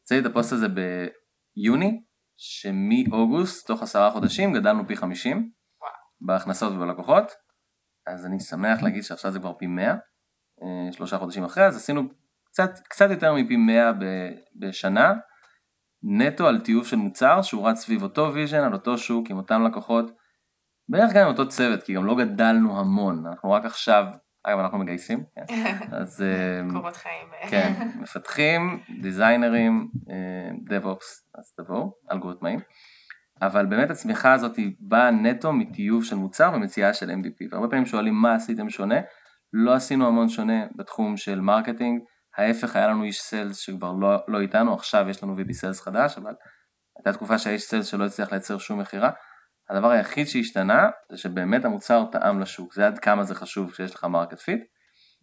שהוצאתי 0.08 0.28
את 0.28 0.32
הפוסט 0.32 0.54
הזה 0.54 0.68
ביוני, 0.68 2.02
שמאוגוסט, 2.38 3.68
תוך 3.68 3.84
עשרה 3.84 4.12
חודשים, 4.12 4.54
גדלנו 4.54 4.88
פי 4.88 4.96
50 4.96 5.52
בהכנסות 6.22 6.74
ובלקוחות. 6.74 7.32
אז 8.08 8.26
אני 8.26 8.40
שמח 8.40 8.84
להגיד 8.84 9.04
שעכשיו 9.04 9.32
זה 9.32 9.40
כבר 9.40 9.54
פי 9.54 9.68
100, 9.68 9.90
אה, 9.92 10.92
שלושה 10.92 11.18
חודשים 11.18 11.44
אחרי, 11.44 11.66
אז 11.66 11.76
עשינו 11.76 12.02
קצת, 12.46 12.70
קצת 12.90 13.10
יותר 13.10 13.34
מפי 13.34 13.56
100 13.56 13.92
בשנה, 14.60 15.14
נטו 16.04 16.48
על 16.48 16.60
טיוב 16.60 16.88
של 16.88 16.98
מוצר 16.98 17.42
שהוא 17.42 17.70
רץ 17.70 17.78
סביב 17.78 18.04
אותו 18.04 18.34
vision, 18.34 18.64
על 18.64 18.74
אותו 18.74 18.98
שוק, 18.98 19.30
עם 19.30 19.38
אותם 19.38 19.64
לקוחות, 19.68 20.12
בערך 20.90 21.14
גם 21.14 21.22
עם 21.22 21.32
אותו 21.32 21.50
צוות, 21.50 21.84
כי 21.84 21.94
גם 21.94 22.06
לא 22.06 22.16
גדלנו 22.16 22.80
המון, 22.80 23.26
אנחנו 23.28 23.52
רק 23.52 23.66
עכשיו, 23.66 24.06
אגב 24.48 24.60
אנחנו 24.60 24.78
מגייסים, 24.78 25.24
כן, 25.36 25.46
אז... 26.02 26.22
אה, 26.22 26.74
קורות 26.74 26.96
חיים. 26.96 27.28
כן, 27.50 27.74
מפתחים, 28.00 28.84
דיזיינרים, 29.02 29.88
DevOps, 30.70 31.30
אה, 31.36 31.42
אז 31.42 31.52
תבואו, 31.58 31.94
אלגוריתמאים. 32.12 32.60
אבל 33.42 33.66
באמת 33.66 33.90
הצמיחה 33.90 34.34
הזאת 34.34 34.56
היא 34.56 34.76
באה 34.80 35.12
נטו 35.12 35.54
מטיוב 35.54 36.04
של 36.04 36.16
מוצר 36.16 36.52
ומציאה 36.54 36.94
של 36.94 37.10
MVP, 37.10 37.48
והרבה 37.52 37.68
פעמים 37.68 37.86
שואלים 37.86 38.14
מה 38.14 38.36
עשיתם 38.36 38.70
שונה, 38.70 39.00
לא 39.54 39.74
עשינו 39.74 40.08
המון 40.08 40.30
שונה 40.30 40.66
בתחום 40.76 41.18
של 41.18 41.42
marketing, 41.42 42.02
ההפך 42.38 42.76
היה 42.76 42.88
לנו 42.88 43.04
איש 43.04 43.22
sales 43.22 43.58
שכבר 43.58 43.92
לא, 43.92 44.18
לא 44.28 44.40
איתנו, 44.42 44.74
עכשיו 44.74 45.10
יש 45.10 45.24
לנו 45.24 45.36
VP 45.38 45.54
sales 45.54 45.82
חדש, 45.82 46.18
אבל 46.18 46.34
הייתה 46.98 47.14
תקופה 47.14 47.38
שהאיש 47.38 47.64
sales 47.64 47.86
שלא 47.86 48.06
הצליח 48.06 48.32
לייצר 48.32 48.58
שום 48.58 48.80
מכירה. 48.80 49.12
הדבר 49.70 49.90
היחיד 49.90 50.28
שהשתנה 50.28 50.90
זה 51.12 51.18
שבאמת 51.18 51.66
המוצר 51.66 52.06
תאם 52.12 52.40
לשוק, 52.40 52.74
זה 52.74 52.88
עד 52.88 53.00
כמה 53.00 53.24
זה 53.24 53.36
חשוב 53.36 53.72
כשיש 53.72 53.96
לך 53.96 54.04
market 54.04 54.40
fit, 54.40 54.60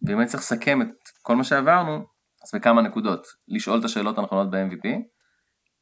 ואם 0.07 0.19
אני 0.19 0.27
צריך 0.27 0.43
לסכם 0.43 0.81
את 0.81 0.87
כל 1.21 1.35
מה 1.35 1.43
שעברנו, 1.43 2.05
אז 2.43 2.51
בכמה 2.55 2.81
נקודות, 2.81 3.27
לשאול 3.47 3.79
את 3.79 3.85
השאלות 3.85 4.17
הנכונות 4.17 4.51
ב-MVP, 4.51 4.87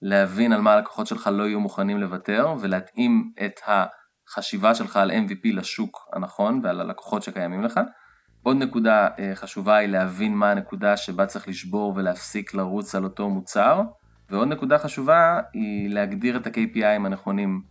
להבין 0.01 0.53
על 0.53 0.61
מה 0.61 0.73
הלקוחות 0.73 1.07
שלך 1.07 1.29
לא 1.33 1.43
יהיו 1.43 1.59
מוכנים 1.59 1.97
לוותר 1.97 2.55
ולהתאים 2.59 3.31
את 3.45 3.59
החשיבה 3.67 4.75
שלך 4.75 4.97
על 4.97 5.11
MVP 5.11 5.55
לשוק 5.55 6.09
הנכון 6.13 6.61
ועל 6.63 6.81
הלקוחות 6.81 7.23
שקיימים 7.23 7.63
לך. 7.63 7.79
עוד 8.43 8.57
נקודה 8.57 9.07
אה, 9.19 9.31
חשובה 9.35 9.75
היא 9.75 9.89
להבין 9.89 10.35
מה 10.35 10.51
הנקודה 10.51 10.97
שבה 10.97 11.25
צריך 11.25 11.47
לשבור 11.47 11.93
ולהפסיק 11.95 12.53
לרוץ 12.53 12.95
על 12.95 13.03
אותו 13.03 13.29
מוצר. 13.29 13.81
ועוד 14.29 14.47
נקודה 14.47 14.77
חשובה 14.77 15.39
היא 15.53 15.89
להגדיר 15.89 16.37
את 16.37 16.47
ה-KPIים 16.47 17.05
הנכונים 17.05 17.61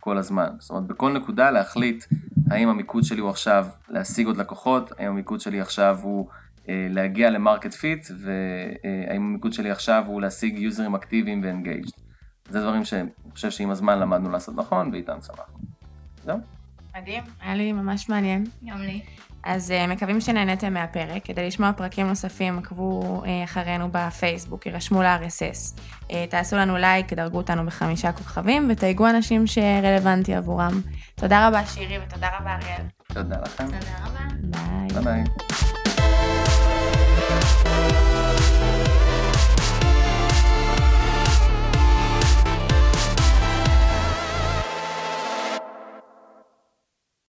כל 0.00 0.18
הזמן. 0.18 0.48
זאת 0.58 0.70
אומרת, 0.70 0.84
בכל 0.84 1.12
נקודה 1.12 1.50
להחליט 1.50 2.04
האם 2.50 2.68
המיקוד 2.68 3.04
שלי 3.04 3.20
הוא 3.20 3.30
עכשיו 3.30 3.66
להשיג 3.88 4.26
עוד 4.26 4.36
לקוחות, 4.36 4.92
האם 4.98 5.08
המיקוד 5.08 5.40
שלי 5.40 5.60
עכשיו 5.60 5.98
הוא 6.02 6.28
אה, 6.68 6.86
להגיע 6.90 7.30
ל 7.30 7.36
market 7.36 7.74
fit, 7.74 8.06
והאם 8.18 9.22
המיקוד 9.22 9.52
שלי 9.52 9.70
עכשיו 9.70 10.04
הוא 10.06 10.20
להשיג 10.20 10.58
יוזרים 10.58 10.94
אקטיביים 10.94 11.40
ו 11.44 11.49
engaged. 11.49 11.90
זה 12.48 12.60
דברים 12.60 12.84
שאני 12.84 13.08
חושב 13.32 13.50
שעם 13.50 13.70
הזמן 13.70 13.98
למדנו 13.98 14.30
לעשות 14.30 14.56
נכון, 14.56 14.90
ואיתם 14.92 15.18
צמחנו. 15.26 15.58
זהו. 16.24 16.38
מדהים, 16.96 17.22
היה 17.40 17.54
לי 17.54 17.72
ממש 17.72 18.08
מעניין. 18.08 18.44
גם 18.64 18.80
לי. 18.80 19.02
אז 19.44 19.70
uh, 19.70 19.90
מקווים 19.90 20.20
שנהניתם 20.20 20.74
מהפרק. 20.74 21.24
כדי 21.24 21.46
לשמוע 21.46 21.72
פרקים 21.72 22.06
נוספים, 22.06 22.58
עקבו 22.58 23.22
uh, 23.24 23.44
אחרינו 23.44 23.88
בפייסבוק, 23.92 24.66
הירשמו 24.66 25.02
ל-RSS. 25.02 25.80
Uh, 26.08 26.12
תעשו 26.30 26.56
לנו 26.56 26.76
לייק, 26.76 27.12
דרגו 27.12 27.36
אותנו 27.36 27.66
בחמישה 27.66 28.12
כוכבים, 28.12 28.68
ותייגו 28.70 29.08
אנשים 29.08 29.46
שרלוונטי 29.46 30.34
עבורם. 30.34 30.80
תודה 31.14 31.48
רבה 31.48 31.66
שירי 31.66 31.98
ותודה 31.98 32.28
רבה 32.40 32.54
אריאל. 32.54 32.82
תודה 33.06 33.36
לכם. 33.44 33.64
תודה 33.64 33.78
רבה. 34.04 34.20
ביי. 34.40 34.88
ביי 34.88 35.04
ביי. 35.04 35.24